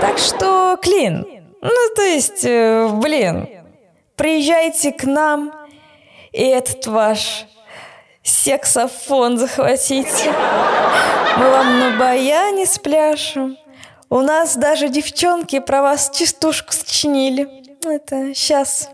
Так 0.00 0.18
что, 0.18 0.78
Клин, 0.82 1.26
ну 1.62 1.94
то 1.94 2.02
есть, 2.02 2.44
э, 2.44 2.88
блин, 2.92 3.48
приезжайте 4.16 4.92
к 4.92 5.04
нам 5.04 5.52
и 6.32 6.42
этот 6.42 6.86
ваш 6.86 7.46
сексофон 8.22 9.38
захватите. 9.38 10.32
Мы 11.36 11.50
вам 11.50 11.78
на 11.78 11.98
баяне 11.98 12.66
спляшем. 12.66 13.56
У 14.10 14.20
нас 14.20 14.56
даже 14.56 14.88
девчонки 14.88 15.58
про 15.60 15.82
вас 15.82 16.10
частушку 16.10 16.72
сочинили. 16.72 17.48
Это 17.84 18.34
сейчас. 18.34 18.90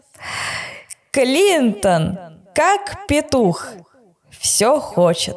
Клинтон, 1.10 2.18
как 2.54 3.06
петух, 3.06 3.68
все 4.38 4.78
хочет. 4.78 5.36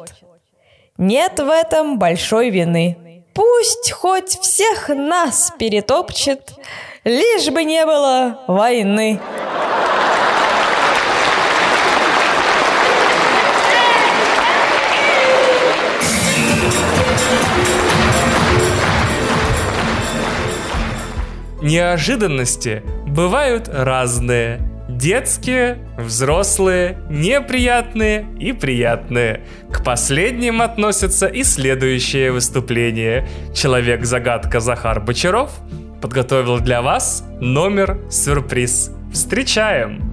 Нет 0.98 1.40
в 1.40 1.48
этом 1.48 1.98
большой 1.98 2.50
вины. 2.50 3.24
Пусть 3.34 3.90
хоть 3.90 4.38
всех 4.40 4.88
нас 4.88 5.52
перетопчет, 5.58 6.52
лишь 7.04 7.50
бы 7.50 7.64
не 7.64 7.84
было 7.84 8.40
войны. 8.46 9.20
Неожиданности 21.60 22.82
бывают 23.06 23.68
разные– 23.68 24.60
Детские, 24.88 25.78
взрослые, 25.96 26.98
неприятные 27.08 28.26
и 28.38 28.52
приятные. 28.52 29.40
К 29.72 29.82
последним 29.82 30.60
относятся 30.60 31.26
и 31.26 31.44
следующее 31.44 32.30
выступление. 32.30 33.26
Человек-загадка 33.54 34.60
Захар 34.60 35.00
Бочаров 35.00 35.50
подготовил 36.02 36.60
для 36.60 36.82
вас 36.82 37.24
номер 37.40 38.04
сюрприз. 38.10 38.90
Встречаем! 39.12 40.12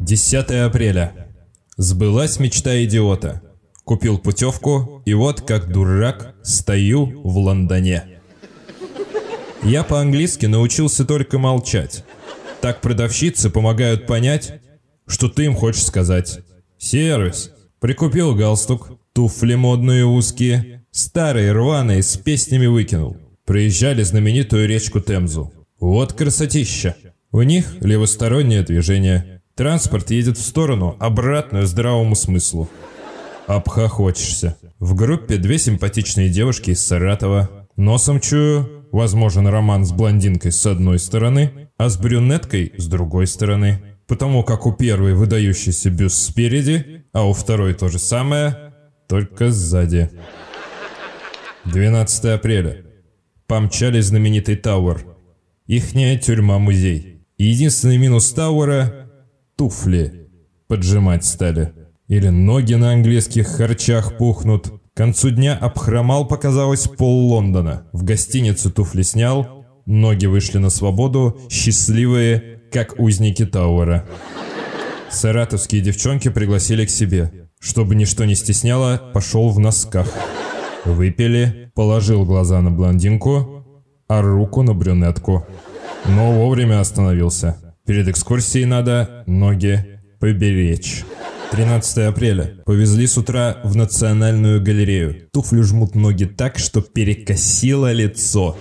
10 0.00 0.50
апреля. 0.50 1.28
Сбылась 1.76 2.40
мечта 2.40 2.82
идиота. 2.84 3.40
Купил 3.84 4.18
путевку, 4.18 5.02
и 5.06 5.14
вот 5.14 5.42
как 5.42 5.72
дурак 5.72 6.34
стою 6.42 7.22
в 7.22 7.38
Лондоне. 7.38 8.20
Я 9.62 9.84
по-английски 9.84 10.46
научился 10.46 11.04
только 11.04 11.38
молчать. 11.38 12.04
Так 12.60 12.80
продавщицы 12.80 13.50
помогают 13.50 14.06
понять, 14.06 14.60
что 15.06 15.28
ты 15.28 15.44
им 15.44 15.54
хочешь 15.54 15.84
сказать. 15.84 16.40
Сервис. 16.78 17.52
Прикупил 17.80 18.34
галстук, 18.34 18.90
туфли 19.12 19.54
модные 19.54 20.04
узкие, 20.04 20.84
старые 20.90 21.52
рваные 21.52 22.02
с 22.02 22.16
песнями 22.16 22.66
выкинул. 22.66 23.16
Приезжали 23.48 24.02
знаменитую 24.02 24.68
речку 24.68 25.00
Темзу. 25.00 25.50
Вот 25.80 26.12
красотища. 26.12 26.96
У 27.32 27.40
них 27.40 27.76
левостороннее 27.80 28.62
движение. 28.62 29.40
Транспорт 29.54 30.10
едет 30.10 30.36
в 30.36 30.42
сторону, 30.42 30.96
обратную 31.00 31.66
здравому 31.66 32.14
смыслу. 32.14 32.68
Обхохочешься. 33.46 34.58
В 34.78 34.94
группе 34.94 35.38
две 35.38 35.56
симпатичные 35.56 36.28
девушки 36.28 36.72
из 36.72 36.86
Саратова. 36.86 37.66
Носом 37.74 38.20
чую, 38.20 38.86
возможен 38.92 39.46
роман 39.46 39.86
с 39.86 39.92
блондинкой 39.92 40.52
с 40.52 40.66
одной 40.66 40.98
стороны, 40.98 41.70
а 41.78 41.88
с 41.88 41.96
брюнеткой 41.96 42.74
с 42.76 42.86
другой 42.86 43.26
стороны. 43.26 43.80
Потому 44.06 44.44
как 44.44 44.66
у 44.66 44.74
первой 44.74 45.14
выдающийся 45.14 45.88
бюст 45.88 46.18
спереди, 46.18 47.06
а 47.14 47.26
у 47.26 47.32
второй 47.32 47.72
то 47.72 47.88
же 47.88 47.98
самое, 47.98 48.74
только 49.08 49.50
сзади. 49.50 50.10
12 51.64 52.24
апреля. 52.26 52.87
Помчали 53.48 54.00
знаменитый 54.00 54.54
Тауэр. 54.54 55.04
Ихняя 55.66 56.16
тюрьма-музей. 56.16 57.26
Единственный 57.36 57.98
минус 57.98 58.32
Тауэра– 58.32 59.10
туфли. 59.56 60.28
Поджимать 60.68 61.24
стали. 61.24 61.72
Или 62.06 62.28
ноги 62.28 62.74
на 62.74 62.92
английских 62.92 63.48
харчах 63.48 64.16
пухнут. 64.16 64.68
К 64.94 64.96
концу 64.96 65.30
дня 65.30 65.56
обхромал, 65.56 66.28
показалось, 66.28 66.86
пол 66.86 67.28
Лондона. 67.28 67.88
В 67.92 68.04
гостиницу 68.04 68.70
туфли 68.70 69.02
снял– 69.02 69.54
Ноги 69.88 70.26
вышли 70.26 70.58
на 70.58 70.68
свободу, 70.68 71.40
счастливые, 71.48 72.60
как 72.70 73.00
узники 73.00 73.46
Тауэра. 73.46 74.06
Саратовские 75.10 75.80
девчонки 75.80 76.28
пригласили 76.28 76.84
к 76.84 76.90
себе. 76.90 77.48
Чтобы 77.58 77.94
ничто 77.94 78.26
не 78.26 78.34
стесняло, 78.34 79.00
пошел 79.14 79.48
в 79.48 79.58
носках. 79.58 80.06
Выпили, 80.84 81.70
положил 81.74 82.24
глаза 82.24 82.60
на 82.60 82.70
блондинку, 82.70 83.64
а 84.08 84.22
руку 84.22 84.62
на 84.62 84.74
брюнетку. 84.74 85.46
Но 86.06 86.32
вовремя 86.32 86.80
остановился. 86.80 87.76
Перед 87.86 88.08
экскурсией 88.08 88.64
надо 88.64 89.24
ноги 89.26 90.00
поберечь. 90.20 91.04
13 91.50 91.98
апреля. 92.06 92.56
Повезли 92.66 93.06
с 93.06 93.16
утра 93.16 93.60
в 93.64 93.74
Национальную 93.74 94.62
галерею. 94.62 95.28
Туфли 95.32 95.62
жмут 95.62 95.94
ноги 95.94 96.24
так, 96.24 96.58
что 96.58 96.82
перекосило 96.82 97.90
лицо. 97.92 98.56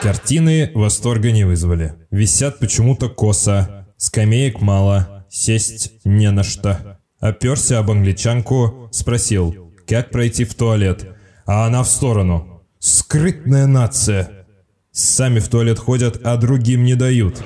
Картины 0.00 0.70
восторга 0.74 1.32
не 1.32 1.44
вызвали. 1.44 1.94
Висят 2.10 2.60
почему-то 2.60 3.08
косо. 3.08 3.88
Скамеек 3.96 4.60
мало. 4.60 5.26
Сесть 5.28 5.92
не 6.04 6.30
на 6.30 6.44
что. 6.44 7.00
Оперся 7.18 7.80
об 7.80 7.90
англичанку, 7.90 8.88
спросил, 8.92 9.72
как 9.88 10.10
пройти 10.10 10.44
в 10.44 10.54
туалет. 10.54 11.17
А 11.48 11.64
она 11.64 11.82
в 11.82 11.88
сторону. 11.88 12.62
Скрытная 12.78 13.66
нация. 13.66 14.46
Сами 14.92 15.38
в 15.38 15.48
туалет 15.48 15.78
ходят, 15.78 16.20
а 16.22 16.36
другим 16.36 16.84
не 16.84 16.94
дают. 16.94 17.42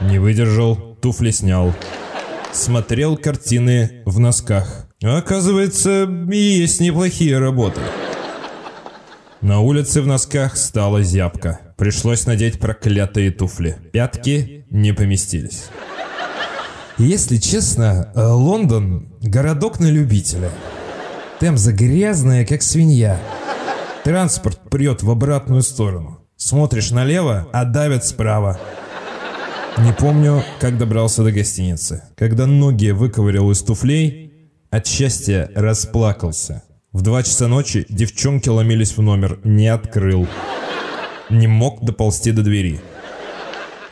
Не 0.00 0.20
выдержал, 0.20 0.76
туфли 1.02 1.32
снял. 1.32 1.74
Смотрел 2.52 3.16
картины 3.16 4.04
в 4.06 4.20
носках. 4.20 4.86
Оказывается, 5.02 6.08
есть 6.30 6.80
неплохие 6.80 7.38
работы. 7.38 7.80
На 9.40 9.58
улице 9.58 10.00
в 10.00 10.06
носках 10.06 10.56
стала 10.56 11.02
зябка. 11.02 11.74
Пришлось 11.76 12.26
надеть 12.26 12.60
проклятые 12.60 13.32
туфли. 13.32 13.76
Пятки 13.92 14.66
не 14.70 14.92
поместились. 14.92 15.64
Если 16.96 17.38
честно, 17.38 18.12
э, 18.14 18.24
Лондон– 18.24 19.12
городок 19.20 19.80
на 19.80 19.90
любителя. 19.90 20.52
Темза 21.44 21.74
грязная, 21.74 22.46
как 22.46 22.62
свинья. 22.62 23.20
Транспорт 24.02 24.70
прет 24.70 25.02
в 25.02 25.10
обратную 25.10 25.60
сторону. 25.60 26.26
Смотришь 26.38 26.90
налево, 26.90 27.46
а 27.52 27.66
давят 27.66 28.06
справа. 28.06 28.58
Не 29.76 29.92
помню, 29.92 30.42
как 30.58 30.78
добрался 30.78 31.22
до 31.22 31.32
гостиницы. 31.32 32.02
Когда 32.16 32.46
ноги 32.46 32.92
выковырял 32.92 33.50
из 33.50 33.60
туфлей, 33.60 34.32
от 34.70 34.86
счастья 34.86 35.50
расплакался. 35.54 36.62
В 36.92 37.02
два 37.02 37.22
часа 37.22 37.46
ночи 37.46 37.84
девчонки 37.90 38.48
ломились 38.48 38.96
в 38.96 39.02
номер, 39.02 39.38
не 39.44 39.68
открыл. 39.68 40.26
Не 41.28 41.46
мог 41.46 41.84
доползти 41.84 42.32
до 42.32 42.42
двери. 42.42 42.80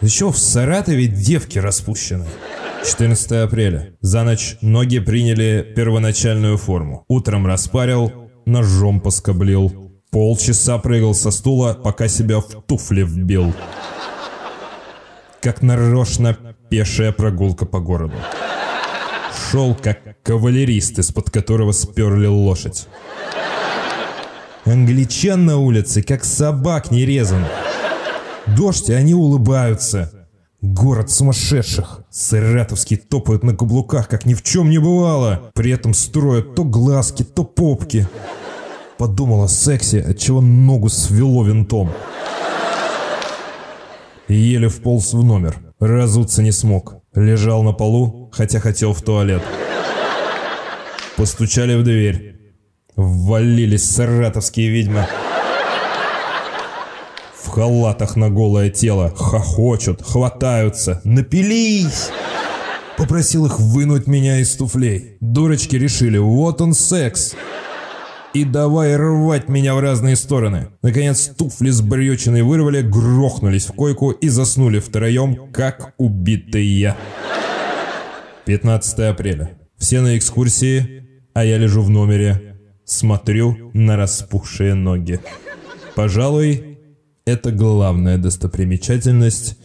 Еще 0.01 0.33
в 0.33 0.39
Саратове 0.39 1.07
девки 1.07 1.59
распущены. 1.59 2.25
14 2.85 3.33
апреля. 3.33 3.95
За 4.01 4.25
ночь 4.25 4.57
ноги 4.61 4.99
приняли 4.99 5.73
первоначальную 5.77 6.59
форму. 6.59 7.05
Утром 7.09 7.47
распарил, 7.47 8.13
ножом 8.45 9.01
поскоблил. 9.01 9.93
Полчаса 10.11 10.79
прыгал 10.79 11.15
со 11.15 11.31
стула, 11.31 11.75
пока 11.75 12.09
себя 12.09 12.41
в 12.41 12.49
туфли 12.67 13.03
вбил. 13.03 13.55
Как 15.41 15.63
нарочно 15.63 16.37
пешая 16.71 17.13
прогулка 17.13 17.67
по 17.67 17.79
городу. 17.79 18.15
Шел 19.51 19.75
как 19.75 20.21
кавалерист, 20.23 20.99
из-под 20.99 21.31
которого 21.31 21.73
сперли 21.73 22.27
лошадь. 22.27 22.89
Англичан 24.65 25.47
на 25.47 25.57
улице, 25.57 26.03
как 26.03 26.25
собак 26.25 26.91
не 26.91 27.07
резан. 27.07 27.45
Дождь, 28.57 28.91
и 28.91 28.93
они 28.93 29.15
улыбаются. 29.15 30.22
Город 30.63 31.11
сумасшедших. 31.11 32.05
Саратовские 32.09 32.97
топают 32.97 33.43
на 33.43 33.53
каблуках, 33.53 34.09
как 34.09 34.27
ни 34.27 34.35
в 34.35 34.45
чем 34.45 34.71
не 34.71 34.79
бывало. 34.79 35.51
При 35.55 35.73
этом 35.73 35.93
строят 35.93 36.55
то 36.55 36.63
глазки, 36.63 37.25
то 37.25 37.43
попки. 37.43 38.07
Подумал 38.97 39.43
о 39.43 39.49
сексе, 39.49 40.01
отчего 40.01 40.41
ногу 40.41 40.89
свело 40.89 41.43
винтом. 41.45 41.91
Еле 44.29 44.69
вполз 44.69 45.13
в 45.15 45.25
номер. 45.25 45.57
Разуться 45.81 46.45
не 46.45 46.53
смог. 46.53 46.95
Лежал 47.13 47.65
на 47.65 47.73
полу, 47.73 48.31
хотя 48.33 48.61
хотел 48.61 48.93
в 48.93 49.03
туалет. 49.03 49.43
Постучали 51.17 51.75
в 51.75 51.83
дверь. 51.83 52.39
Ввалились 52.95 53.91
саратовские 53.91 54.69
ведьмы 54.69 55.09
халатах 57.53 58.17
на 58.17 58.31
голое 58.31 58.71
тело, 58.71 59.13
хохочут, 59.15 60.03
хватаются, 60.03 61.01
напились. 61.05 62.09
Попросил 62.97 63.47
их 63.47 63.61
вынуть 63.61 64.07
меня 64.07 64.39
из 64.41 64.55
туфлей. 64.57 65.17
Дурочки 65.21 65.77
решили, 65.77 66.19
вот 66.19 66.61
он 66.61 66.73
секс. 66.75 67.35
И 68.33 68.45
давай 68.45 68.97
рвать 68.97 69.49
меня 69.49 69.75
в 69.75 69.81
разные 69.81 70.17
стороны. 70.17 70.69
Наконец 70.83 71.29
туфли 71.37 71.69
с 71.69 71.83
брючиной 71.83 72.43
вырвали, 72.43 72.81
грохнулись 72.81 73.67
в 73.67 73.73
койку 73.73 74.11
и 74.11 74.29
заснули 74.29 74.79
втроем, 74.79 75.51
как 75.53 75.93
убитые. 75.99 76.97
15 78.47 78.99
апреля. 79.01 79.51
Все 79.77 80.01
на 80.01 80.17
экскурсии, 80.17 81.07
а 81.35 81.45
я 81.45 81.59
лежу 81.59 81.83
в 81.83 81.91
номере. 81.91 82.57
Смотрю 82.87 83.71
на 83.75 83.97
распухшие 83.97 84.75
ноги. 84.75 85.21
Пожалуй, 85.95 86.72
это 87.25 87.53
главная 87.53 88.19
достопримечательность 88.19 89.57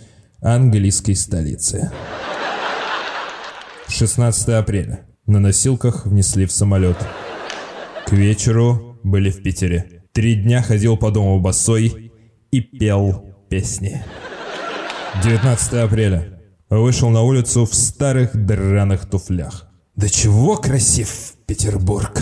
английской 0.41 1.13
столицы. 1.13 1.91
16 3.87 4.49
апреля. 4.49 5.05
На 5.25 5.39
носилках 5.39 6.05
внесли 6.05 6.45
в 6.45 6.51
самолет. 6.51 6.97
К 8.05 8.11
вечеру 8.11 8.99
были 9.03 9.29
в 9.31 9.41
Питере. 9.41 10.03
Три 10.13 10.35
дня 10.35 10.61
ходил 10.61 10.97
по 10.97 11.11
дому 11.11 11.39
босой 11.39 12.11
и 12.51 12.61
пел 12.61 13.35
песни. 13.49 14.03
19 15.23 15.73
апреля. 15.73 16.41
Вышел 16.69 17.09
на 17.09 17.21
улицу 17.21 17.65
в 17.65 17.73
старых 17.73 18.35
драных 18.45 19.09
туфлях. 19.09 19.67
Да 19.95 20.09
чего 20.09 20.57
красив 20.57 21.33
Петербург. 21.45 22.21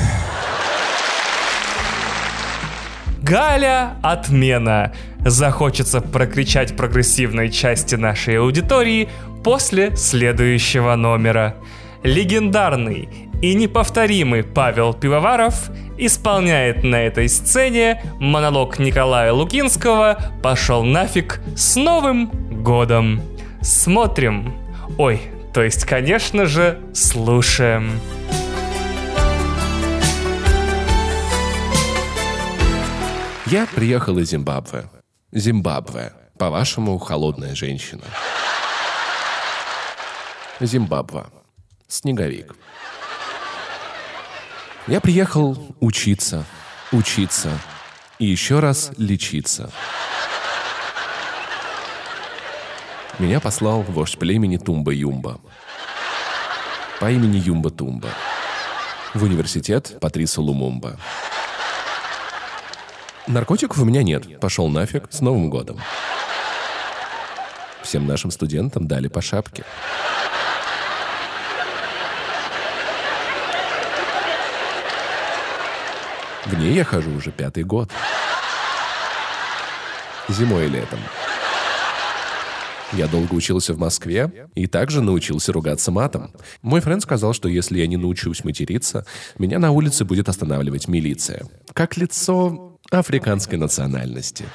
Галя 3.25 3.95
отмена. 4.03 4.93
Захочется 5.19 5.99
прокричать 5.99 6.77
прогрессивной 6.77 7.49
части 7.49 7.95
нашей 7.95 8.37
аудитории 8.37 9.09
после 9.43 9.95
следующего 9.95 10.93
номера. 10.95 11.55
Легендарный 12.03 13.09
и 13.41 13.55
неповторимый 13.55 14.43
Павел 14.43 14.93
Пивоваров 14.93 15.71
исполняет 15.97 16.83
на 16.83 16.97
этой 16.97 17.27
сцене 17.27 18.03
монолог 18.19 18.77
Николая 18.77 19.33
Лукинского 19.33 20.19
«Пошел 20.43 20.83
нафиг 20.83 21.41
с 21.55 21.75
Новым 21.77 22.29
годом». 22.61 23.23
Смотрим. 23.59 24.53
Ой, 24.99 25.19
то 25.51 25.63
есть, 25.63 25.85
конечно 25.85 26.45
же, 26.45 26.77
слушаем. 26.93 27.89
Я 33.47 33.67
приехал 33.67 34.17
из 34.17 34.29
Зимбабве. 34.29 34.89
Зимбабве. 35.31 36.13
По-вашему, 36.39 36.97
холодная 36.97 37.53
женщина. 37.53 38.03
Зимбабве. 40.59 41.25
Снеговик. 41.87 42.55
Я 44.87 44.99
приехал 44.99 45.55
учиться, 45.79 46.43
учиться 46.91 47.51
и 48.17 48.25
еще 48.25 48.59
раз 48.59 48.91
лечиться. 48.97 49.71
Меня 53.19 53.39
послал 53.39 53.83
вождь 53.83 54.17
племени 54.17 54.57
Тумба-Юмба 54.57 55.39
по 56.99 57.11
имени 57.11 57.37
Юмба-Тумба 57.37 58.09
в 59.13 59.23
университет 59.23 59.99
Патриса 60.01 60.41
Лумумба. 60.41 60.97
Наркотиков 63.27 63.79
у 63.79 63.85
меня 63.85 64.03
нет. 64.03 64.39
Пошел 64.39 64.67
нафиг. 64.67 65.07
С 65.09 65.21
Новым 65.21 65.49
годом. 65.49 65.79
Всем 67.81 68.05
нашим 68.05 68.31
студентам 68.31 68.87
дали 68.87 69.07
по 69.07 69.21
шапке. 69.21 69.63
В 76.45 76.59
ней 76.59 76.73
я 76.73 76.83
хожу 76.83 77.11
уже 77.11 77.31
пятый 77.31 77.63
год. 77.63 77.89
Зимой 80.29 80.65
и 80.65 80.69
летом. 80.69 80.99
Я 82.93 83.07
долго 83.07 83.33
учился 83.33 83.73
в 83.73 83.79
Москве 83.79 84.47
и 84.53 84.67
также 84.67 85.01
научился 85.01 85.51
ругаться 85.51 85.91
матом. 85.91 86.31
Мой 86.61 86.81
френд 86.81 87.01
сказал, 87.01 87.33
что 87.33 87.49
если 87.49 87.79
я 87.79 87.87
не 87.87 87.97
научусь 87.97 88.43
материться, 88.43 89.05
меня 89.39 89.57
на 89.57 89.71
улице 89.71 90.05
будет 90.05 90.29
останавливать 90.29 90.87
милиция. 90.87 91.47
Как 91.73 91.97
лицо 91.97 92.74
африканской 92.91 93.57
национальности. 93.57 94.45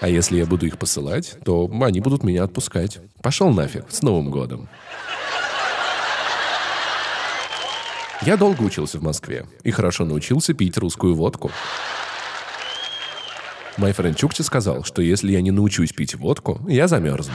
А 0.00 0.08
если 0.08 0.38
я 0.38 0.46
буду 0.46 0.66
их 0.66 0.78
посылать, 0.78 1.36
то 1.44 1.70
они 1.82 2.00
будут 2.00 2.24
меня 2.24 2.44
отпускать. 2.44 2.98
Пошел 3.22 3.50
нафиг, 3.50 3.84
с 3.90 4.02
Новым 4.02 4.30
годом. 4.30 4.68
Я 8.22 8.36
долго 8.36 8.62
учился 8.62 8.98
в 8.98 9.02
Москве 9.02 9.46
и 9.62 9.70
хорошо 9.70 10.04
научился 10.04 10.52
пить 10.54 10.76
русскую 10.78 11.14
водку. 11.14 11.50
Мой 13.76 13.92
френд 13.92 14.16
Чукчи 14.16 14.42
сказал, 14.42 14.84
что 14.84 15.00
если 15.00 15.32
я 15.32 15.40
не 15.40 15.50
научусь 15.50 15.92
пить 15.92 16.14
водку, 16.14 16.60
я 16.68 16.86
замерзну. 16.86 17.34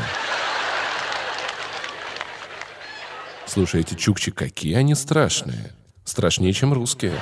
Слушай, 3.48 3.82
эти 3.82 3.94
чукчи, 3.94 4.32
какие 4.32 4.76
они 4.76 4.96
страшные. 4.96 5.72
Страшнее, 6.06 6.54
чем 6.54 6.72
русские. 6.72 7.14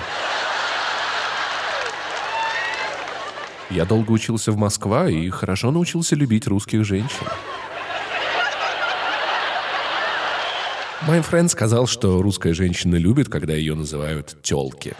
Я 3.69 3.85
долго 3.85 4.11
учился 4.11 4.51
в 4.51 4.57
Москва 4.57 5.09
и 5.09 5.29
хорошо 5.29 5.71
научился 5.71 6.15
любить 6.15 6.45
русских 6.45 6.85
женщин. 6.85 7.25
Мой 11.01 11.21
френд 11.21 11.49
сказал, 11.49 11.87
что 11.87 12.21
русская 12.21 12.53
женщина 12.53 12.95
любит, 12.95 13.29
когда 13.29 13.53
ее 13.53 13.73
называют 13.73 14.37
тёлки. 14.43 14.95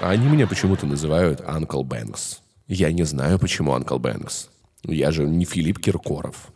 Они 0.00 0.28
меня 0.28 0.46
почему-то 0.46 0.86
называют 0.86 1.42
Анкл 1.46 1.82
Бэнкс. 1.82 2.40
Я 2.68 2.92
не 2.92 3.02
знаю, 3.04 3.38
почему 3.38 3.74
Анкл 3.74 3.98
Бэнкс. 3.98 4.50
Я 4.84 5.10
же 5.10 5.24
не 5.24 5.44
Филипп 5.44 5.78
Киркоров. 5.78 6.48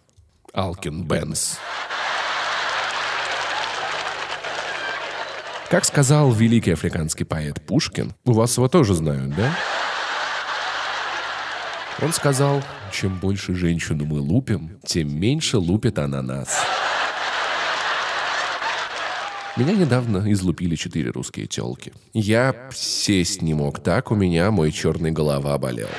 Алкин 0.53 1.05
Бэнкс. 1.05 1.59
Как 5.71 5.85
сказал 5.85 6.33
великий 6.33 6.71
африканский 6.71 7.25
поэт 7.25 7.61
Пушкин, 7.61 8.15
у 8.25 8.33
вас 8.33 8.57
его 8.57 8.69
тоже 8.69 8.95
знают, 8.95 9.37
да? 9.37 9.55
Он 12.01 12.11
сказал, 12.15 12.63
чем 12.91 13.19
больше 13.19 13.55
женщину 13.55 14.07
мы 14.07 14.19
лупим, 14.19 14.79
тем 14.87 15.15
меньше 15.15 15.59
лупит 15.59 15.99
она 15.99 16.23
нас. 16.23 16.65
Меня 19.59 19.73
недавно 19.73 20.33
излупили 20.33 20.75
четыре 20.75 21.11
русские 21.11 21.47
телки. 21.47 21.93
Я 22.15 22.55
сесть 22.73 23.43
не 23.43 23.53
мог, 23.53 23.83
так 23.83 24.11
у 24.11 24.15
меня 24.15 24.51
мой 24.51 24.73
черный 24.73 25.11
голова 25.11 25.59
болел. 25.59 25.91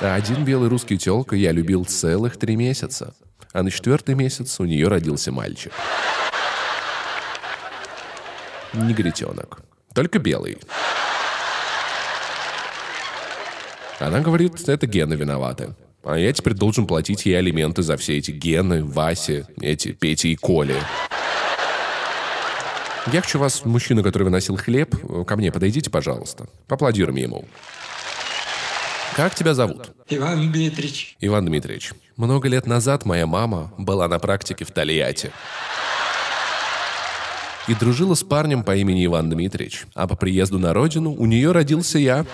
А 0.00 0.14
один 0.14 0.44
белый 0.44 0.68
русский 0.68 0.98
телка 0.98 1.34
я 1.34 1.50
любил 1.50 1.84
целых 1.84 2.36
три 2.36 2.54
месяца. 2.54 3.12
А 3.52 3.64
на 3.64 3.72
четвертый 3.72 4.14
месяц 4.14 4.60
у 4.60 4.64
нее 4.66 4.86
родился 4.86 5.32
мальчик. 5.32 5.72
Негритенок. 8.72 9.60
Только 9.94 10.18
белый. 10.18 10.58
Она 13.98 14.20
говорит, 14.20 14.68
это 14.68 14.86
гены 14.86 15.14
виноваты. 15.14 15.74
А 16.04 16.16
я 16.16 16.32
теперь 16.32 16.54
должен 16.54 16.86
платить 16.86 17.26
ей 17.26 17.38
алименты 17.38 17.82
за 17.82 17.96
все 17.96 18.18
эти 18.18 18.30
гены, 18.30 18.84
Васи, 18.84 19.44
эти 19.60 19.92
Пети 19.92 20.32
и 20.32 20.36
Коли. 20.36 20.76
Я 23.12 23.22
хочу 23.22 23.38
вас, 23.38 23.64
мужчина, 23.64 24.02
который 24.02 24.24
выносил 24.24 24.56
хлеб, 24.56 24.94
ко 25.26 25.36
мне 25.36 25.50
подойдите, 25.50 25.90
пожалуйста. 25.90 26.46
Поаплодируем 26.66 27.16
ему. 27.16 27.44
Как 29.16 29.34
тебя 29.34 29.54
зовут? 29.54 29.90
Иван 30.08 30.52
Дмитриевич. 30.52 31.16
Иван 31.20 31.46
Дмитриевич. 31.46 31.92
Много 32.16 32.48
лет 32.48 32.66
назад 32.66 33.04
моя 33.04 33.26
мама 33.26 33.72
была 33.76 34.06
на 34.06 34.18
практике 34.18 34.64
в 34.64 34.70
Тольятти. 34.70 35.32
И 37.68 37.74
дружила 37.74 38.14
с 38.14 38.22
парнем 38.22 38.62
по 38.62 38.74
имени 38.74 39.04
Иван 39.04 39.28
Дмитриевич. 39.28 39.84
А 39.94 40.06
по 40.06 40.16
приезду 40.16 40.58
на 40.58 40.72
родину 40.72 41.12
у 41.12 41.26
нее 41.26 41.52
родился 41.52 41.98
я. 41.98 42.24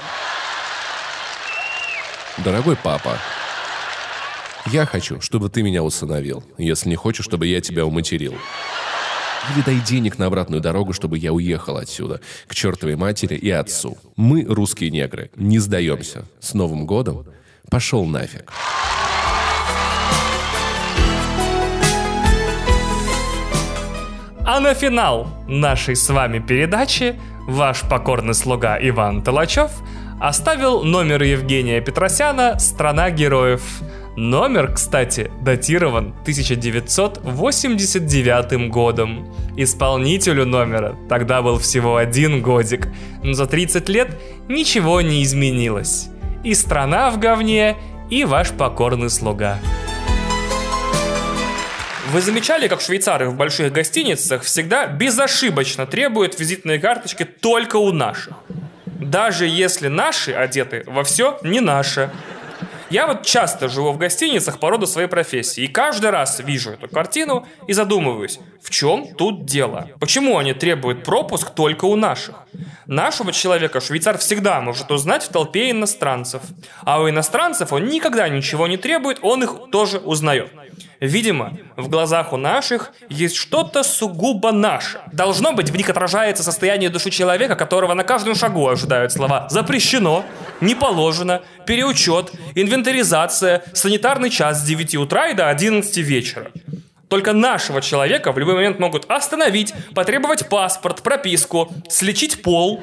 Дорогой 2.39 2.77
папа, 2.77 3.19
я 4.67 4.87
хочу, 4.87 5.21
чтобы 5.21 5.51
ты 5.51 5.63
меня 5.63 5.83
усыновил, 5.83 6.43
если 6.57 6.89
не 6.89 6.97
хочешь, 6.97 7.25
чтобы 7.25 7.47
я 7.47 7.61
тебя 7.61 7.85
уматерил. 7.85 8.35
Или 9.53 9.63
дай 9.63 9.81
денег 9.81 10.19
на 10.19 10.27
обратную 10.27 10.63
дорогу, 10.63 10.93
чтобы 10.93 11.19
я 11.19 11.33
уехал 11.33 11.77
отсюда, 11.77 12.21
к 12.47 12.55
чертовой 12.55 12.97
матери 12.97 13.35
и 13.37 13.51
отцу. 13.51 13.99
Мы, 14.17 14.45
русские 14.45 14.91
негры, 14.91 15.31
не 15.37 15.59
сдаемся. 15.59 16.25
С 16.41 16.55
Новым 16.55 16.87
годом 16.87 17.27
пошел 17.69 18.05
нафиг. 18.05 18.53
А 24.55 24.61
на 24.61 24.73
финал 24.73 25.27
нашей 25.49 25.97
с 25.97 26.09
вами 26.09 26.39
передачи 26.39 27.19
ваш 27.49 27.81
покорный 27.81 28.35
слуга 28.35 28.79
Иван 28.81 29.21
Толачев 29.21 29.73
оставил 30.21 30.85
номер 30.85 31.25
Евгения 31.25 31.81
Петросяна 31.81 32.61
«Страна 32.61 33.11
героев». 33.11 33.63
Номер, 34.17 34.73
кстати, 34.73 35.33
датирован 35.41 36.15
1989 36.23 38.71
годом. 38.71 39.27
Исполнителю 39.57 40.47
номера 40.47 40.95
тогда 41.09 41.43
был 41.43 41.59
всего 41.59 41.97
один 41.97 42.41
годик, 42.41 42.87
но 43.25 43.33
за 43.33 43.47
30 43.47 43.89
лет 43.89 44.17
ничего 44.49 45.01
не 45.01 45.25
изменилось. 45.25 46.11
И 46.45 46.55
страна 46.55 47.11
в 47.11 47.19
говне, 47.19 47.75
и 48.09 48.25
ваш 48.25 48.53
покорный 48.53 49.11
слуга. 49.11 49.59
Вы 52.15 52.21
замечали, 52.21 52.69
как 52.69 52.81
швейцары 52.81 53.29
в 53.29 53.35
больших 53.35 53.73
гостиницах 53.73 54.45
всегда 54.45 54.87
безошибочно 54.87 55.85
требуют 55.85 56.39
визитные 56.39 56.79
карточки 56.79 57.25
только 57.25 57.75
у 57.75 57.91
наших? 57.91 58.35
Даже 58.87 59.49
если 59.49 59.89
наши 59.89 60.33
одеты 60.33 60.85
во 60.87 61.03
все 61.03 61.41
не 61.43 61.59
наше. 61.59 62.13
Я 62.89 63.09
вот 63.09 63.27
часто 63.27 63.69
живу 63.69 63.91
в 63.91 63.99
гостиницах 63.99 64.61
по 64.61 64.71
роду 64.71 64.87
своей 64.87 65.09
профессии, 65.09 65.65
и 65.65 65.67
каждый 65.67 66.11
раз 66.11 66.39
вижу 66.39 66.71
эту 66.71 66.87
картину 66.87 67.49
и 67.67 67.73
задумываюсь, 67.73 68.39
в 68.63 68.71
чем 68.71 69.13
тут 69.17 69.45
дело? 69.45 69.89
Почему 69.99 70.39
они 70.39 70.53
требуют 70.53 71.03
пропуск 71.03 71.51
только 71.51 71.87
у 71.87 71.97
наших? 71.97 72.37
Нашего 72.87 73.33
человека 73.33 73.81
швейцар 73.81 74.19
всегда 74.19 74.61
может 74.61 74.93
узнать 74.93 75.25
в 75.25 75.31
толпе 75.31 75.73
иностранцев, 75.73 76.43
а 76.83 77.01
у 77.01 77.09
иностранцев 77.09 77.73
он 77.73 77.87
никогда 77.87 78.29
ничего 78.29 78.69
не 78.69 78.77
требует, 78.77 79.19
он 79.23 79.43
их 79.43 79.55
тоже 79.73 79.99
узнает. 79.99 80.53
Видимо, 81.01 81.57
в 81.77 81.89
глазах 81.89 82.33
у 82.33 82.37
наших 82.37 82.93
есть 83.09 83.37
что-то 83.37 83.83
сугубо 83.83 84.53
наше. 84.53 85.01
Должно 85.13 85.53
быть, 85.53 85.71
в 85.71 85.77
них 85.77 85.89
отражается 85.91 86.43
состояние 86.43 86.91
души 86.91 87.11
человека, 87.11 87.57
которого 87.57 87.95
на 87.95 88.05
каждом 88.05 88.35
шагу 88.35 88.69
ожидают 88.69 89.13
слова 89.13 89.49
«запрещено», 89.51 90.25
«не 90.61 90.75
положено», 90.75 91.43
«переучет», 91.67 92.33
«инвентаризация», 92.55 93.63
«санитарный 93.73 94.31
час 94.31 94.61
с 94.61 94.65
9 94.65 94.97
утра 94.97 95.29
и 95.29 95.35
до 95.35 95.49
11 95.49 95.97
вечера». 95.99 96.51
Только 97.09 97.33
нашего 97.33 97.81
человека 97.81 98.33
в 98.33 98.39
любой 98.39 98.55
момент 98.55 98.79
могут 98.79 99.11
остановить, 99.11 99.75
потребовать 99.95 100.49
паспорт, 100.49 101.03
прописку, 101.03 101.73
слечить 101.89 102.43
пол. 102.43 102.83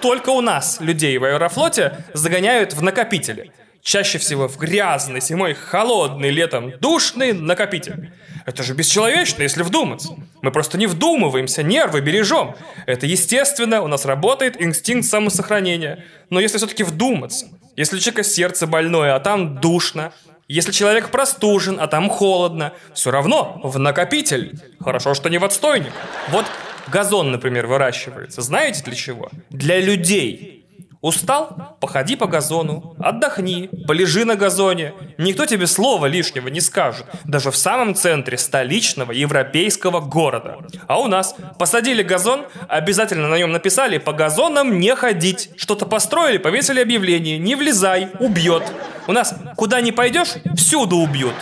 Только 0.00 0.30
у 0.30 0.40
нас 0.40 0.78
людей 0.80 1.18
в 1.18 1.24
аэрофлоте 1.24 2.04
загоняют 2.14 2.72
в 2.72 2.82
накопители– 2.82 3.50
Чаще 3.84 4.16
всего 4.16 4.48
в 4.48 4.56
грязный, 4.56 5.20
зимой 5.20 5.52
холодный, 5.52 6.30
летом 6.30 6.72
душный 6.80 7.34
накопитель. 7.34 8.10
Это 8.46 8.62
же 8.62 8.72
бесчеловечно, 8.72 9.42
если 9.42 9.62
вдуматься. 9.62 10.16
Мы 10.40 10.50
просто 10.50 10.78
не 10.78 10.86
вдумываемся, 10.86 11.62
нервы 11.62 12.00
бережем. 12.00 12.54
Это 12.86 13.04
естественно, 13.04 13.82
у 13.82 13.86
нас 13.86 14.06
работает 14.06 14.58
инстинкт 14.58 15.06
самосохранения. 15.06 16.02
Но 16.30 16.40
если 16.40 16.56
все-таки 16.56 16.82
вдуматься, 16.82 17.48
если 17.76 17.96
у 17.96 17.98
человека 17.98 18.22
сердце 18.22 18.66
больное, 18.66 19.14
а 19.14 19.20
там 19.20 19.60
душно, 19.60 20.14
если 20.48 20.72
человек 20.72 21.10
простужен, 21.10 21.78
а 21.78 21.86
там 21.86 22.08
холодно, 22.08 22.72
все 22.94 23.10
равно 23.10 23.60
в 23.62 23.78
накопитель. 23.78 24.58
Хорошо, 24.80 25.12
что 25.12 25.28
не 25.28 25.36
в 25.36 25.44
отстойник. 25.44 25.92
Вот 26.30 26.46
газон, 26.88 27.32
например, 27.32 27.66
выращивается. 27.66 28.40
Знаете 28.40 28.82
для 28.82 28.94
чего? 28.94 29.30
Для 29.50 29.78
людей. 29.78 30.63
Устал? 31.04 31.76
Походи 31.80 32.16
по 32.16 32.26
газону, 32.26 32.96
отдохни, 32.98 33.68
полежи 33.86 34.24
на 34.24 34.36
газоне. 34.36 34.94
Никто 35.18 35.44
тебе 35.44 35.66
слова 35.66 36.06
лишнего 36.06 36.48
не 36.48 36.62
скажет, 36.62 37.04
даже 37.24 37.50
в 37.50 37.56
самом 37.58 37.94
центре 37.94 38.38
столичного 38.38 39.12
европейского 39.12 40.00
города. 40.00 40.60
А 40.86 40.98
у 40.98 41.06
нас 41.06 41.36
посадили 41.58 42.02
газон, 42.02 42.46
обязательно 42.68 43.28
на 43.28 43.36
нем 43.36 43.52
написали 43.52 43.98
«по 43.98 44.14
газонам 44.14 44.80
не 44.80 44.96
ходить». 44.96 45.50
Что-то 45.58 45.84
построили, 45.84 46.38
повесили 46.38 46.80
объявление 46.80 47.36
«не 47.36 47.54
влезай, 47.54 48.08
убьет». 48.18 48.62
У 49.06 49.12
нас 49.12 49.34
куда 49.56 49.82
не 49.82 49.92
пойдешь, 49.92 50.36
всюду 50.56 50.96
убьют. 50.96 51.34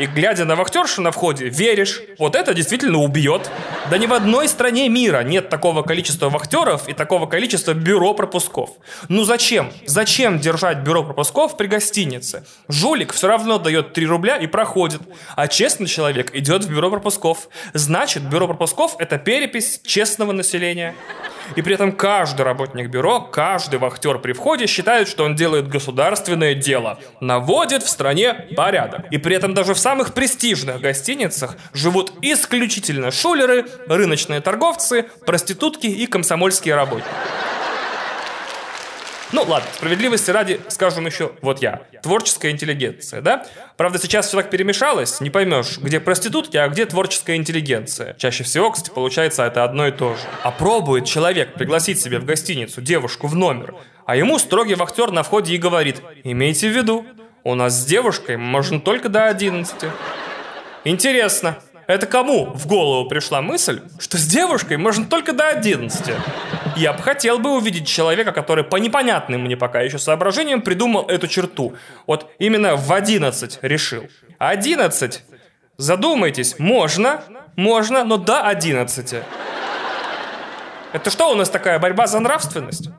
И 0.00 0.06
глядя 0.06 0.46
на 0.46 0.56
вахтершу 0.56 1.02
на 1.02 1.10
входе, 1.10 1.50
веришь, 1.50 2.00
вот 2.18 2.34
это 2.34 2.54
действительно 2.54 3.00
убьет. 3.00 3.50
Да 3.90 3.98
ни 3.98 4.06
в 4.06 4.14
одной 4.14 4.48
стране 4.48 4.88
мира 4.88 5.22
нет 5.22 5.50
такого 5.50 5.82
количества 5.82 6.30
вахтеров 6.30 6.88
и 6.88 6.94
такого 6.94 7.26
количества 7.26 7.74
бюро 7.74 8.14
пропусков. 8.14 8.70
Ну 9.10 9.24
зачем? 9.24 9.70
Зачем 9.84 10.38
держать 10.38 10.78
бюро 10.78 11.04
пропусков 11.04 11.58
при 11.58 11.66
гостинице? 11.66 12.46
Жулик 12.68 13.12
все 13.12 13.28
равно 13.28 13.58
дает 13.58 13.92
3 13.92 14.06
рубля 14.06 14.38
и 14.38 14.46
проходит, 14.46 15.02
а 15.36 15.48
честный 15.48 15.86
человек 15.86 16.34
идет 16.34 16.64
в 16.64 16.70
бюро 16.70 16.90
пропусков. 16.90 17.50
Значит, 17.74 18.22
бюро 18.22 18.46
пропусков 18.46 18.96
это 18.98 19.18
перепись 19.18 19.82
честного 19.84 20.32
населения. 20.32 20.94
И 21.56 21.62
при 21.62 21.74
этом 21.74 21.92
каждый 21.92 22.42
работник 22.42 22.88
бюро, 22.88 23.20
каждый 23.20 23.78
вахтер 23.78 24.18
при 24.18 24.32
входе 24.32 24.66
считает, 24.66 25.08
что 25.08 25.24
он 25.24 25.34
делает 25.34 25.68
государственное 25.68 26.54
дело, 26.54 26.98
наводит 27.20 27.82
в 27.82 27.88
стране 27.88 28.46
порядок. 28.56 29.06
И 29.10 29.18
при 29.18 29.34
этом 29.34 29.54
даже 29.54 29.74
в 29.74 29.78
самых 29.90 30.14
престижных 30.14 30.80
гостиницах 30.80 31.56
живут 31.72 32.12
исключительно 32.22 33.10
шулеры, 33.10 33.66
рыночные 33.88 34.40
торговцы, 34.40 35.06
проститутки 35.26 35.88
и 35.88 36.06
комсомольские 36.06 36.76
работники. 36.76 37.10
Ну 39.32 39.42
ладно, 39.42 39.68
справедливости 39.74 40.30
ради 40.30 40.60
скажем 40.68 41.06
еще 41.06 41.32
вот 41.42 41.60
я. 41.60 41.82
Творческая 42.04 42.52
интеллигенция, 42.52 43.20
да? 43.20 43.44
Правда, 43.76 43.98
сейчас 43.98 44.28
все 44.28 44.36
так 44.36 44.48
перемешалось, 44.48 45.20
не 45.20 45.30
поймешь, 45.30 45.78
где 45.78 45.98
проститутки, 45.98 46.56
а 46.56 46.68
где 46.68 46.86
творческая 46.86 47.34
интеллигенция. 47.34 48.14
Чаще 48.14 48.44
всего, 48.44 48.70
кстати, 48.70 48.94
получается 48.94 49.42
это 49.42 49.64
одно 49.64 49.88
и 49.88 49.90
то 49.90 50.14
же. 50.14 50.22
А 50.44 50.52
пробует 50.52 51.04
человек 51.04 51.54
пригласить 51.54 52.00
себе 52.00 52.20
в 52.20 52.24
гостиницу 52.24 52.80
девушку 52.80 53.26
в 53.26 53.34
номер, 53.34 53.74
а 54.06 54.14
ему 54.14 54.38
строгий 54.38 54.76
вахтер 54.76 55.10
на 55.10 55.24
входе 55.24 55.52
и 55.52 55.58
говорит, 55.58 56.00
имейте 56.22 56.68
в 56.68 56.76
виду, 56.76 57.04
у 57.44 57.54
нас 57.54 57.74
с 57.74 57.84
девушкой 57.84 58.36
можно 58.36 58.80
только 58.80 59.08
до 59.08 59.26
11. 59.26 59.90
Интересно, 60.84 61.56
это 61.86 62.06
кому 62.06 62.52
в 62.54 62.66
голову 62.66 63.08
пришла 63.08 63.42
мысль, 63.42 63.82
что 63.98 64.16
с 64.16 64.26
девушкой 64.26 64.76
можно 64.76 65.06
только 65.06 65.32
до 65.32 65.48
11? 65.48 66.14
Я 66.76 66.92
бы 66.92 67.02
хотел 67.02 67.38
бы 67.38 67.50
увидеть 67.50 67.88
человека, 67.88 68.32
который 68.32 68.64
по 68.64 68.76
непонятным 68.76 69.42
мне 69.42 69.56
пока 69.56 69.80
еще 69.80 69.98
соображениям 69.98 70.62
придумал 70.62 71.06
эту 71.06 71.26
черту. 71.26 71.74
Вот 72.06 72.30
именно 72.38 72.76
в 72.76 72.92
11 72.92 73.58
решил. 73.62 74.08
11, 74.38 75.22
задумайтесь, 75.76 76.58
можно, 76.58 77.22
можно, 77.56 78.04
но 78.04 78.16
до 78.16 78.42
11. 78.42 79.22
Это 80.92 81.10
что 81.10 81.30
у 81.30 81.34
нас 81.34 81.50
такая 81.50 81.78
борьба 81.78 82.06
за 82.06 82.20
нравственность? 82.20 82.90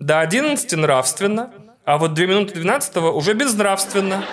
До 0.00 0.20
11 0.20 0.72
нравственно, 0.72 1.50
а 1.84 1.98
вот 1.98 2.14
2 2.14 2.26
минуты 2.26 2.54
12 2.54 2.96
уже 2.96 3.34
безнравственно. 3.34 4.24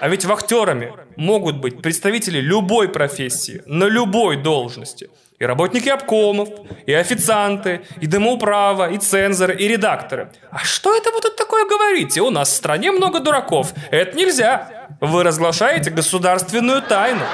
А 0.00 0.08
ведь 0.08 0.24
вахтерами 0.24 0.92
могут 1.16 1.56
быть 1.56 1.80
представители 1.80 2.40
любой 2.40 2.88
профессии, 2.88 3.62
на 3.66 3.84
любой 3.84 4.36
должности. 4.36 5.10
И 5.38 5.44
работники 5.44 5.88
обкомов, 5.88 6.48
и 6.86 6.92
официанты, 6.92 7.82
и 8.00 8.06
домоуправа, 8.06 8.90
и 8.90 8.98
цензоры, 8.98 9.56
и 9.56 9.66
редакторы. 9.66 10.30
А 10.50 10.58
что 10.58 10.96
это 10.96 11.10
вы 11.10 11.20
тут 11.20 11.36
такое 11.36 11.66
говорите? 11.66 12.20
У 12.20 12.30
нас 12.30 12.48
в 12.50 12.54
стране 12.54 12.92
много 12.92 13.18
дураков. 13.18 13.72
Это 13.90 14.16
нельзя. 14.16 14.88
Вы 15.00 15.24
разглашаете 15.24 15.90
государственную 15.90 16.82
тайну. 16.82 17.24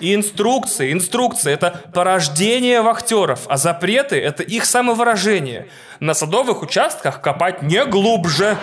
И 0.00 0.14
инструкции, 0.14 0.92
инструкции– 0.92 1.52
это 1.54 1.82
порождение 1.92 2.82
вахтеров, 2.82 3.40
а 3.48 3.56
запреты– 3.56 4.16
это 4.20 4.42
их 4.42 4.64
самовыражение. 4.64 5.68
На 6.00 6.14
садовых 6.14 6.62
участках 6.62 7.20
копать 7.20 7.62
не 7.62 7.84
глубже. 7.84 8.56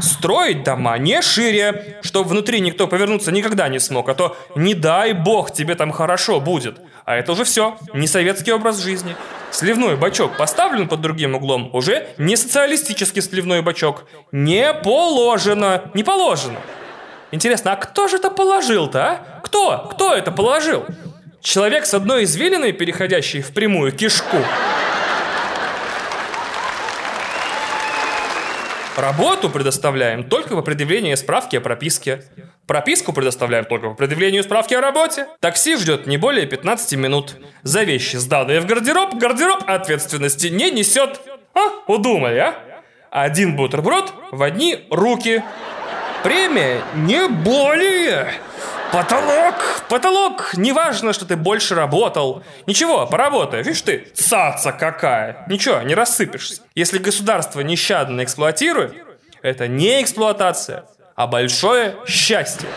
Строить 0.00 0.64
дома 0.64 0.98
не 0.98 1.22
шире, 1.22 1.98
чтобы 2.02 2.30
внутри 2.30 2.60
никто 2.60 2.88
повернуться 2.88 3.30
никогда 3.30 3.68
не 3.68 3.78
смог, 3.78 4.08
а 4.08 4.14
то 4.14 4.36
не 4.56 4.74
дай 4.74 5.12
бог 5.12 5.52
тебе 5.52 5.76
там 5.76 5.92
хорошо 5.92 6.40
будет. 6.40 6.80
А 7.04 7.14
это 7.14 7.32
уже 7.32 7.44
все, 7.44 7.76
не 7.92 8.08
советский 8.08 8.52
образ 8.52 8.82
жизни. 8.82 9.14
Сливной 9.50 9.96
бачок 9.96 10.36
поставлен 10.36 10.88
под 10.88 11.00
другим 11.00 11.34
углом, 11.36 11.70
уже 11.72 12.08
не 12.18 12.36
социалистический 12.36 13.22
сливной 13.22 13.62
бачок. 13.62 14.06
Не 14.32 14.72
положено, 14.72 15.82
не 15.94 16.02
положено. 16.02 16.58
Интересно, 17.34 17.72
а 17.72 17.76
кто 17.76 18.06
же 18.06 18.18
это 18.18 18.30
положил-то, 18.30 19.04
а? 19.04 19.40
Кто? 19.42 19.88
Кто 19.90 20.14
это 20.14 20.30
положил? 20.30 20.86
Человек 21.40 21.84
с 21.84 21.92
одной 21.92 22.22
извилиной, 22.22 22.70
переходящей 22.70 23.42
в 23.42 23.52
прямую 23.52 23.90
кишку. 23.90 24.36
Работу 28.96 29.50
предоставляем 29.50 30.22
только 30.22 30.54
по 30.54 30.62
предъявлении 30.62 31.16
справки 31.16 31.56
о 31.56 31.60
прописке. 31.60 32.22
Прописку 32.68 33.12
предоставляем 33.12 33.64
только 33.64 33.88
по 33.88 33.94
предъявлению 33.96 34.44
справки 34.44 34.74
о 34.74 34.80
работе. 34.80 35.26
Такси 35.40 35.76
ждет 35.76 36.06
не 36.06 36.18
более 36.18 36.46
15 36.46 36.96
минут. 36.96 37.34
За 37.64 37.82
вещи, 37.82 38.14
сданные 38.14 38.60
в 38.60 38.66
гардероб, 38.66 39.16
гардероб 39.16 39.64
ответственности 39.66 40.46
не 40.46 40.70
несет. 40.70 41.20
А, 41.52 41.82
удумали, 41.88 42.38
а? 42.38 42.54
Один 43.10 43.56
бутерброд 43.56 44.12
в 44.30 44.40
одни 44.40 44.86
руки. 44.88 45.42
Премия 46.24 46.82
не 46.94 47.28
более. 47.28 48.32
Потолок! 48.90 49.56
Потолок! 49.90 50.54
Неважно, 50.56 51.12
что 51.12 51.26
ты 51.26 51.36
больше 51.36 51.74
работал. 51.74 52.42
Ничего, 52.66 53.06
поработай. 53.06 53.62
Видишь 53.62 53.82
ты, 53.82 54.06
цаца 54.14 54.72
какая. 54.72 55.44
Ничего, 55.50 55.82
не 55.82 55.94
рассыпешься. 55.94 56.62
Если 56.74 56.96
государство 56.96 57.60
нещадно 57.60 58.24
эксплуатирует, 58.24 58.94
это 59.42 59.68
не 59.68 60.00
эксплуатация, 60.00 60.86
а 61.14 61.26
большое 61.26 61.96
счастье. 62.06 62.70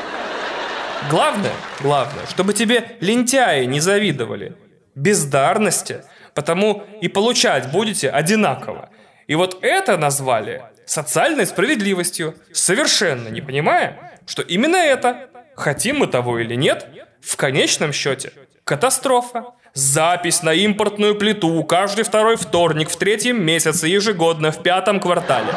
Главное, 1.10 1.54
главное, 1.80 2.26
чтобы 2.30 2.54
тебе 2.54 2.98
лентяи 3.00 3.64
не 3.64 3.80
завидовали. 3.80 4.58
Бездарности. 4.94 6.04
Потому 6.34 6.84
и 7.00 7.08
получать 7.08 7.72
будете 7.72 8.10
одинаково. 8.10 8.90
И 9.28 9.36
вот 9.36 9.60
это 9.62 9.96
назвали 9.96 10.64
социальной 10.88 11.46
справедливостью, 11.46 12.36
совершенно 12.52 13.28
не 13.28 13.42
понимая, 13.42 14.20
что 14.26 14.42
именно 14.42 14.78
это 14.78 15.30
хотим 15.56 15.98
мы 16.00 16.08
того 16.08 16.40
или 16.40 16.56
нет, 16.56 16.88
в 17.22 17.36
конечном 17.36 17.94
счете 17.94 18.32
катастрофа. 18.64 19.46
Запись 19.74 20.42
на 20.42 20.54
импортную 20.54 21.16
плиту 21.16 21.64
каждый 21.64 22.04
второй 22.04 22.36
вторник 22.36 22.90
в 22.90 22.96
третьем 22.96 23.44
месяце 23.44 23.88
ежегодно 23.88 24.52
в 24.52 24.64
пятом 24.64 25.00
квартале. 25.00 25.54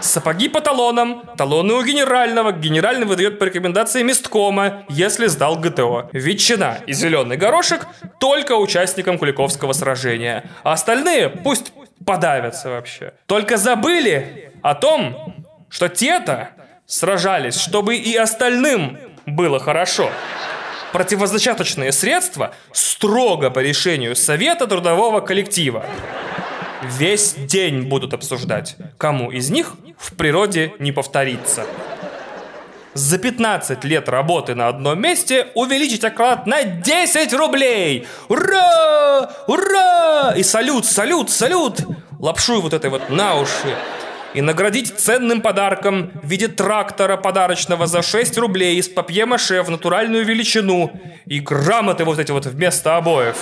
Сапоги 0.00 0.50
по 0.50 0.60
талонам, 0.60 1.22
талоны 1.38 1.72
у 1.72 1.82
генерального, 1.82 2.52
генеральный 2.52 3.06
выдает 3.06 3.38
по 3.38 3.44
рекомендации 3.44 4.02
месткома, 4.02 4.84
если 4.90 5.28
сдал 5.28 5.56
ГТО. 5.56 6.10
Ветчина 6.12 6.78
и 6.86 6.92
зеленый 6.92 7.38
горошек 7.38 7.86
только 8.20 8.52
участникам 8.56 9.18
Куликовского 9.18 9.72
сражения. 9.72 10.44
А 10.62 10.72
остальные 10.72 11.30
пусть 11.30 11.72
подавятся 12.04 12.70
вообще. 12.70 13.14
Только 13.26 13.56
забыли 13.56 14.52
о 14.62 14.74
том, 14.74 15.44
что 15.68 15.88
те-то 15.88 16.50
сражались, 16.86 17.58
чтобы 17.58 17.96
и 17.96 18.16
остальным 18.16 18.98
было 19.26 19.58
хорошо. 19.58 20.10
Противозачаточные 20.92 21.90
средства 21.92 22.54
строго 22.72 23.50
по 23.50 23.58
решению 23.58 24.14
Совета 24.14 24.66
трудового 24.66 25.20
коллектива. 25.20 25.84
Весь 26.82 27.34
день 27.34 27.88
будут 27.88 28.14
обсуждать, 28.14 28.76
кому 28.98 29.30
из 29.32 29.50
них 29.50 29.74
в 29.98 30.14
природе 30.14 30.74
не 30.78 30.92
повторится. 30.92 31.66
За 32.94 33.18
15 33.18 33.82
лет 33.84 34.08
работы 34.08 34.54
на 34.54 34.68
одном 34.68 35.00
месте 35.00 35.48
увеличить 35.54 36.04
оклад 36.04 36.46
на 36.46 36.62
10 36.62 37.32
рублей! 37.34 38.06
Ура! 38.28 39.30
Ура! 39.48 40.32
И 40.36 40.44
салют, 40.44 40.86
салют, 40.86 41.28
салют! 41.28 41.80
Лапшу 42.20 42.60
вот 42.60 42.72
этой 42.72 42.90
вот 42.90 43.10
на 43.10 43.40
уши 43.40 43.76
и 44.32 44.40
наградить 44.40 44.94
ценным 44.96 45.40
подарком 45.40 46.12
в 46.22 46.28
виде 46.28 46.48
трактора 46.48 47.16
подарочного 47.16 47.86
за 47.86 48.02
6 48.02 48.38
рублей 48.38 48.76
из 48.76 48.88
папье-маше 48.88 49.62
в 49.62 49.70
натуральную 49.70 50.24
величину 50.24 50.92
и 51.26 51.40
грамоты 51.40 52.04
вот 52.04 52.18
эти 52.18 52.30
вот 52.30 52.46
вместо 52.46 52.96
обоев. 52.96 53.36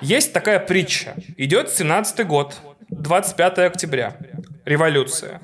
Есть 0.00 0.32
такая 0.32 0.60
притча. 0.60 1.14
Идет 1.36 1.70
17 1.70 2.26
год, 2.26 2.56
25 2.90 3.58
октября. 3.58 4.16
Революция. 4.64 5.40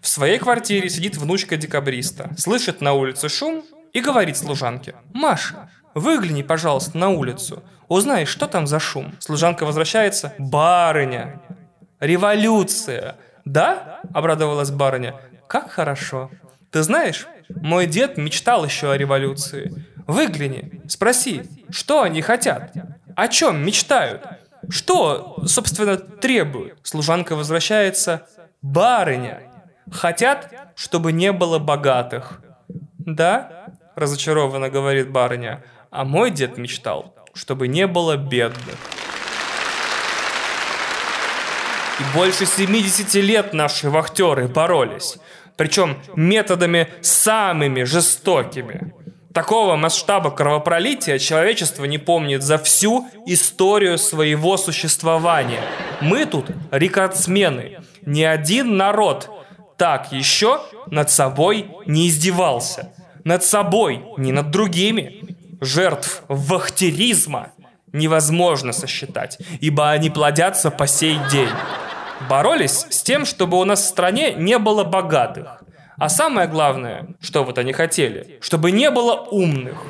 В 0.00 0.08
своей 0.08 0.38
квартире 0.38 0.88
сидит 0.88 1.16
внучка 1.16 1.56
декабриста, 1.56 2.30
слышит 2.36 2.80
на 2.80 2.92
улице 2.92 3.28
шум 3.28 3.64
и 3.92 4.00
говорит 4.00 4.36
служанке. 4.36 4.94
«Маша, 5.12 5.70
выгляни, 5.94 6.42
пожалуйста, 6.42 6.96
на 6.98 7.10
улицу. 7.10 7.62
Узнай, 7.88 8.24
что 8.26 8.46
там 8.46 8.66
за 8.66 8.78
шум». 8.78 9.14
Служанка 9.18 9.64
возвращается. 9.64 10.34
«Барыня, 10.38 11.40
революция. 12.00 13.16
«Да?»– 13.44 14.00
обрадовалась 14.14 14.70
барыня. 14.70 15.16
«Как 15.48 15.70
хорошо. 15.70 16.30
Ты 16.70 16.82
знаешь, 16.82 17.26
мой 17.48 17.86
дед 17.86 18.16
мечтал 18.16 18.64
еще 18.64 18.92
о 18.92 18.96
революции. 18.96 19.86
Выгляни, 20.06 20.80
спроси, 20.88 21.42
что 21.70 22.02
они 22.02 22.22
хотят? 22.22 22.72
О 23.14 23.28
чем 23.28 23.64
мечтают? 23.64 24.24
Что, 24.68 25.42
собственно, 25.46 25.96
требуют?» 25.96 26.78
Служанка 26.82 27.36
возвращается. 27.36 28.26
«Барыня, 28.62 29.42
хотят, 29.90 30.52
чтобы 30.76 31.12
не 31.12 31.32
было 31.32 31.58
богатых». 31.58 32.40
«Да?»– 32.98 33.66
разочарованно 33.96 34.68
говорит 34.70 35.10
барыня. 35.10 35.64
«А 35.90 36.04
мой 36.04 36.30
дед 36.30 36.56
мечтал, 36.58 37.14
чтобы 37.34 37.68
не 37.68 37.86
было 37.86 38.16
бедных». 38.16 38.76
И 42.00 42.16
больше 42.16 42.46
70 42.46 43.14
лет 43.14 43.52
наши 43.52 43.90
вахтеры 43.90 44.48
боролись. 44.48 45.18
Причем 45.56 45.98
методами 46.16 46.88
самыми 47.02 47.84
жестокими. 47.84 48.92
Такого 49.32 49.76
масштаба 49.76 50.30
кровопролития 50.30 51.18
человечество 51.18 51.84
не 51.84 51.98
помнит 51.98 52.42
за 52.42 52.58
всю 52.58 53.06
историю 53.26 53.98
своего 53.98 54.56
существования. 54.56 55.62
Мы 56.00 56.26
тут 56.26 56.46
рекордсмены. 56.70 57.78
Ни 58.02 58.22
один 58.22 58.76
народ 58.76 59.30
так 59.82 60.12
еще 60.12 60.60
над 60.86 61.10
собой 61.10 61.68
не 61.86 62.06
издевался. 62.06 62.92
Над 63.24 63.42
собой, 63.42 64.04
не 64.16 64.30
над 64.30 64.52
другими. 64.52 65.24
Жертв 65.60 66.22
вахтеризма 66.28 67.50
невозможно 67.92 68.72
сосчитать, 68.72 69.38
ибо 69.60 69.90
они 69.90 70.08
плодятся 70.08 70.70
по 70.70 70.86
сей 70.86 71.18
день. 71.32 71.48
Боролись 72.30 72.86
с 72.90 73.02
тем, 73.02 73.24
чтобы 73.24 73.58
у 73.58 73.64
нас 73.64 73.80
в 73.80 73.88
стране 73.88 74.34
не 74.34 74.56
было 74.58 74.84
богатых. 74.84 75.64
А 75.98 76.08
самое 76.08 76.46
главное, 76.46 77.08
что 77.20 77.42
вот 77.42 77.58
они 77.58 77.72
хотели, 77.72 78.38
чтобы 78.40 78.70
не 78.70 78.88
было 78.88 79.14
умных. 79.14 79.82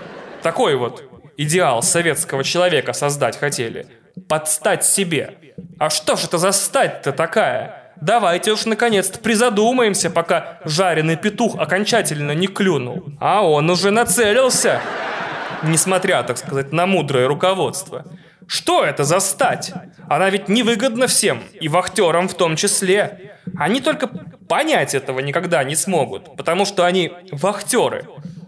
Такой 0.43 0.76
вот 0.76 1.05
идеал 1.36 1.82
советского 1.82 2.45
человека 2.45 2.95
создать 2.95 3.36
хотели. 3.36 3.86
Подстать 4.26 4.86
себе. 4.86 5.36
А 5.78 5.90
что 5.90 6.16
ж 6.16 6.24
это 6.24 6.38
за 6.38 6.53
стать-то 6.53 7.12
такая? 7.12 7.82
Давайте 8.01 8.53
уж 8.53 8.64
наконец-то 8.64 9.18
призадумаемся, 9.18 10.11
пока 10.11 10.59
жареный 10.64 11.16
петух 11.16 11.59
окончательно 11.59 12.32
не 12.32 12.47
клюнул. 12.47 13.05
А 13.20 13.47
он 13.47 13.70
уже 13.70 13.90
нацелился. 13.90 14.80
Несмотря, 15.62 16.22
так 16.22 16.38
сказать, 16.38 16.72
на 16.72 16.86
мудрое 16.86 17.26
руководство. 17.28 18.05
Что 18.47 18.84
это 18.84 19.05
за 19.05 19.20
стать? 19.20 19.72
Она 20.09 20.28
ведь 20.30 20.49
невыгодна 20.49 21.07
всем, 21.07 21.43
и 21.61 21.68
вахтерам 21.68 22.28
в 22.28 22.34
том 22.34 22.57
числе. 22.57 23.36
Они 23.57 23.80
только 23.80 24.09
понять 24.49 24.95
этого 24.95 25.20
никогда 25.20 25.62
не 25.64 25.76
смогут, 25.76 26.36
потому 26.36 26.64
что 26.64 26.84
они 26.84 27.12
вахтеры. 27.30 28.07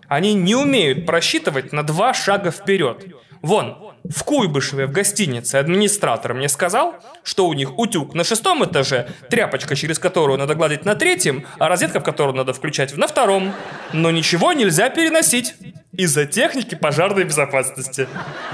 Они 0.08 0.34
не 0.34 0.54
умеют 0.54 1.06
просчитывать 1.06 1.72
на 1.72 1.82
два 1.82 2.12
шага 2.12 2.50
вперед. 2.50 3.06
Вон, 3.44 3.76
в 4.04 4.24
Куйбышеве 4.24 4.86
в 4.86 4.90
гостинице 4.90 5.56
администратор 5.56 6.32
мне 6.32 6.48
сказал, 6.48 6.94
что 7.22 7.46
у 7.46 7.52
них 7.52 7.78
утюг 7.78 8.14
на 8.14 8.24
шестом 8.24 8.64
этаже, 8.64 9.08
тряпочка, 9.28 9.76
через 9.76 9.98
которую 9.98 10.38
надо 10.38 10.54
гладить 10.54 10.86
на 10.86 10.94
третьем, 10.94 11.46
а 11.58 11.68
розетка, 11.68 12.00
в 12.00 12.04
которую 12.04 12.34
надо 12.34 12.54
включать 12.54 12.96
на 12.96 13.06
втором. 13.06 13.52
Но 13.92 14.10
ничего 14.10 14.54
нельзя 14.54 14.88
переносить. 14.88 15.56
Из-за 15.92 16.24
техники 16.24 16.74
пожарной 16.74 17.24
безопасности. 17.24 18.08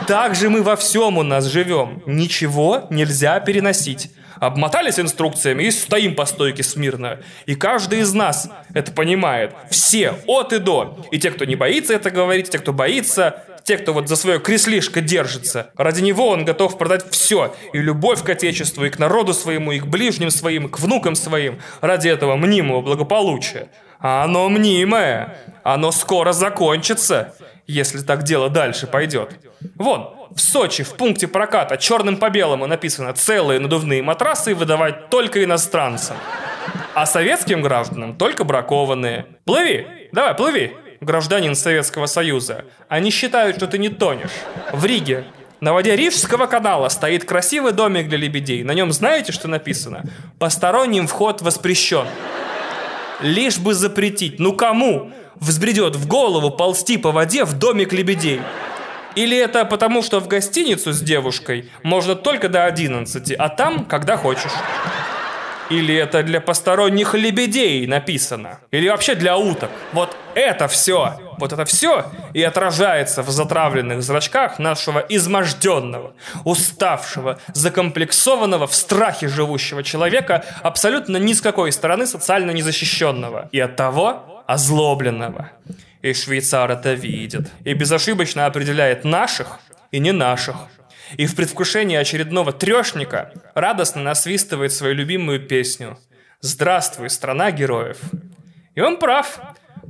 Так 0.09 0.35
же 0.35 0.51
мы 0.51 0.63
во 0.63 0.75
всем 0.75 1.19
у 1.19 1.23
нас 1.23 1.45
живем. 1.45 2.03
Ничего 2.05 2.89
нельзя 2.91 3.39
переносить. 3.39 4.11
Обмотались 4.41 4.99
инструкциями 4.99 5.65
и 5.65 5.71
стоим 5.71 6.17
по 6.17 6.27
стойке 6.27 6.63
смирно. 6.63 7.21
И 7.47 7.55
каждый 7.55 8.01
из 8.01 8.13
нас 8.13 8.51
это 8.75 8.91
понимает. 8.91 9.55
Все, 9.71 10.15
от 10.27 10.53
и 10.53 10.59
до. 10.59 10.99
И 11.13 11.19
те, 11.19 11.31
кто 11.31 11.45
не 11.45 11.57
боится 11.57 11.95
это 11.95 12.11
говорить, 12.11 12.51
те, 12.51 12.59
кто 12.59 12.73
боится, 12.73 13.45
те, 13.71 13.79
кто 13.79 13.93
вот 13.93 14.09
за 14.09 14.17
свое 14.17 14.41
креслишко 14.41 15.01
держится. 15.01 15.71
Ради 15.77 16.01
него 16.01 16.29
он 16.29 16.45
готов 16.45 16.77
продать 16.77 17.09
все. 17.13 17.55
И 17.73 17.79
любовь 17.79 18.25
к 18.25 18.29
Отечеству, 18.29 18.85
и 18.85 18.91
к 18.91 18.99
народу 18.99 19.33
своему, 19.33 19.71
и 19.71 19.79
к 19.79 19.87
ближним 19.87 20.31
своим, 20.31 20.67
и 20.67 20.69
к 20.69 20.81
внукам 20.81 21.15
своим. 21.15 21.61
Ради 21.81 22.09
этого 22.09 22.35
мнимого 22.35 22.81
благополучия. 22.81 23.69
А 24.01 24.25
оно 24.25 24.49
мнимое. 24.49 25.37
Оно 25.63 25.93
скоро 25.93 26.33
закончится, 26.33 27.37
если 27.69 28.01
так 28.01 28.25
дело 28.25 28.49
дальше 28.49 28.89
пойдет. 28.89 29.39
Вон, 29.77 30.17
в 30.35 30.41
Сочи 30.41 30.83
в 30.83 30.97
пункте 30.97 31.29
проката 31.29 31.77
черным 31.77 32.17
по 32.17 32.29
белому 32.29 32.67
написано 32.67 33.13
«целые 33.13 33.61
надувные 33.61 34.03
матрасы 34.03 34.53
выдавать 34.53 35.11
только 35.11 35.45
иностранцам». 35.45 36.17
А 36.95 37.07
советским 37.07 37.63
гражданам 37.63 38.17
только 38.17 38.43
бракованные. 38.43 39.27
Плыви, 39.45 39.87
давай, 40.11 40.35
плыви, 40.35 40.73
гражданин 41.01 41.55
Советского 41.55 42.07
Союза. 42.07 42.65
Они 42.89 43.11
считают, 43.11 43.57
что 43.57 43.67
ты 43.67 43.79
не 43.79 43.89
тонешь. 43.89 44.31
В 44.73 44.85
Риге 44.85 45.25
на 45.61 45.73
воде 45.73 45.97
Рижского 45.97 46.47
канала 46.47 46.89
стоит 46.89 47.25
красивый 47.25 47.73
домик 47.73 48.09
для 48.09 48.19
лебедей. 48.19 48.63
На 48.63 48.73
нем 48.73 48.93
знаете, 48.93 49.33
что 49.33 49.49
написано? 49.49 50.05
Посторонним 50.39 51.07
вход 51.07 51.43
воспрещен. 51.43 52.07
Лишь 53.21 53.59
бы 53.59 53.75
запретить. 53.75 54.39
Ну 54.39 54.55
кому 54.55 55.11
взбредет 55.37 55.97
в 55.97 56.07
голову 56.07 56.51
ползти 56.51 56.97
по 56.97 57.13
воде 57.13 57.45
в 57.45 57.59
домик 57.59 57.93
лебедей? 57.93 58.41
Или 59.17 59.37
это 59.37 59.65
потому, 59.65 60.03
что 60.03 60.21
в 60.21 60.29
гостиницу 60.29 60.93
с 60.93 61.01
девушкой 61.01 61.69
можно 61.83 62.15
только 62.15 62.49
до 62.49 62.65
11, 62.65 63.33
а 63.33 63.49
там, 63.49 63.85
когда 63.85 64.17
хочешь? 64.17 64.53
Или 65.71 65.95
это 65.95 66.25
для 66.25 66.41
посторонних 66.41 67.15
лебедей 67.15 67.87
написано? 67.87 68.59
Или 68.73 68.89
вообще 68.89 69.15
для 69.15 69.37
уток? 69.37 69.71
Вот 69.93 70.17
это 70.35 70.67
все, 70.67 71.17
вот 71.39 71.53
это 71.53 71.65
все 71.65 72.07
и 72.35 72.43
отражается 72.43 73.23
в 73.23 73.31
затравленных 73.31 74.03
зрачках 74.03 74.59
нашего 74.59 74.99
изможденного, 74.99 76.13
уставшего, 76.45 77.39
закомплексованного, 77.55 78.67
в 78.67 78.75
страхе 78.75 79.29
живущего 79.29 79.83
человека, 79.83 80.45
абсолютно 80.63 81.17
ни 81.19 81.33
с 81.33 81.41
какой 81.41 81.71
стороны 81.71 82.07
социально 82.07 82.51
незащищенного. 82.51 83.49
И 83.53 83.61
от 83.61 83.77
того 83.77 84.43
озлобленного. 84.47 85.53
И 86.03 86.13
швейцар 86.15 86.71
это 86.73 86.95
видит. 86.95 87.49
И 87.65 87.75
безошибочно 87.75 88.47
определяет 88.47 89.05
наших 89.05 89.61
и 89.93 90.01
не 90.01 90.13
наших 90.13 90.57
и 91.17 91.27
в 91.27 91.37
предвкушении 91.37 91.97
очередного 91.97 92.53
трешника 92.53 93.33
радостно 93.55 94.03
насвистывает 94.03 94.73
свою 94.73 94.95
любимую 94.95 95.47
песню 95.47 95.99
«Здравствуй, 96.41 97.11
страна 97.11 97.51
героев». 97.51 97.99
И 98.75 98.81
он 98.81 98.99
прав, 98.99 99.41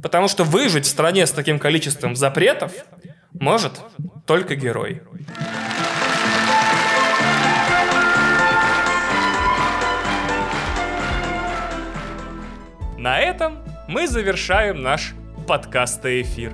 потому 0.02 0.28
что 0.28 0.44
выжить 0.44 0.86
в 0.86 0.88
стране 0.88 1.26
с 1.26 1.30
таким 1.30 1.58
количеством 1.58 2.16
запретов 2.16 2.72
может 3.32 3.80
только 4.26 4.56
герой. 4.56 5.02
На 12.98 13.18
этом 13.18 13.58
мы 13.88 14.06
завершаем 14.06 14.82
наш 14.82 15.14
подкаст-эфир. 15.46 16.52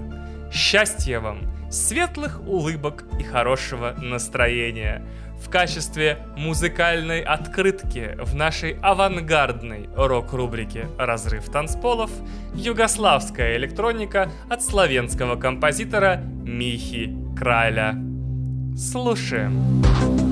Счастья 0.52 1.18
вам! 1.18 1.55
Светлых 1.70 2.40
улыбок 2.46 3.04
и 3.18 3.22
хорошего 3.22 3.94
настроения 3.98 5.06
в 5.38 5.50
качестве 5.50 6.18
музыкальной 6.36 7.20
открытки 7.20 8.16
в 8.22 8.34
нашей 8.34 8.78
авангардной 8.80 9.88
рок-рубрике 9.94 10.88
«Разрыв 10.98 11.50
танцполов» 11.50 12.10
югославская 12.54 13.56
электроника 13.56 14.30
от 14.48 14.62
славянского 14.62 15.36
композитора 15.36 16.16
Михи 16.16 17.14
Краля. 17.36 17.94
Слушаем. 18.76 19.82
Marina 19.82 20.25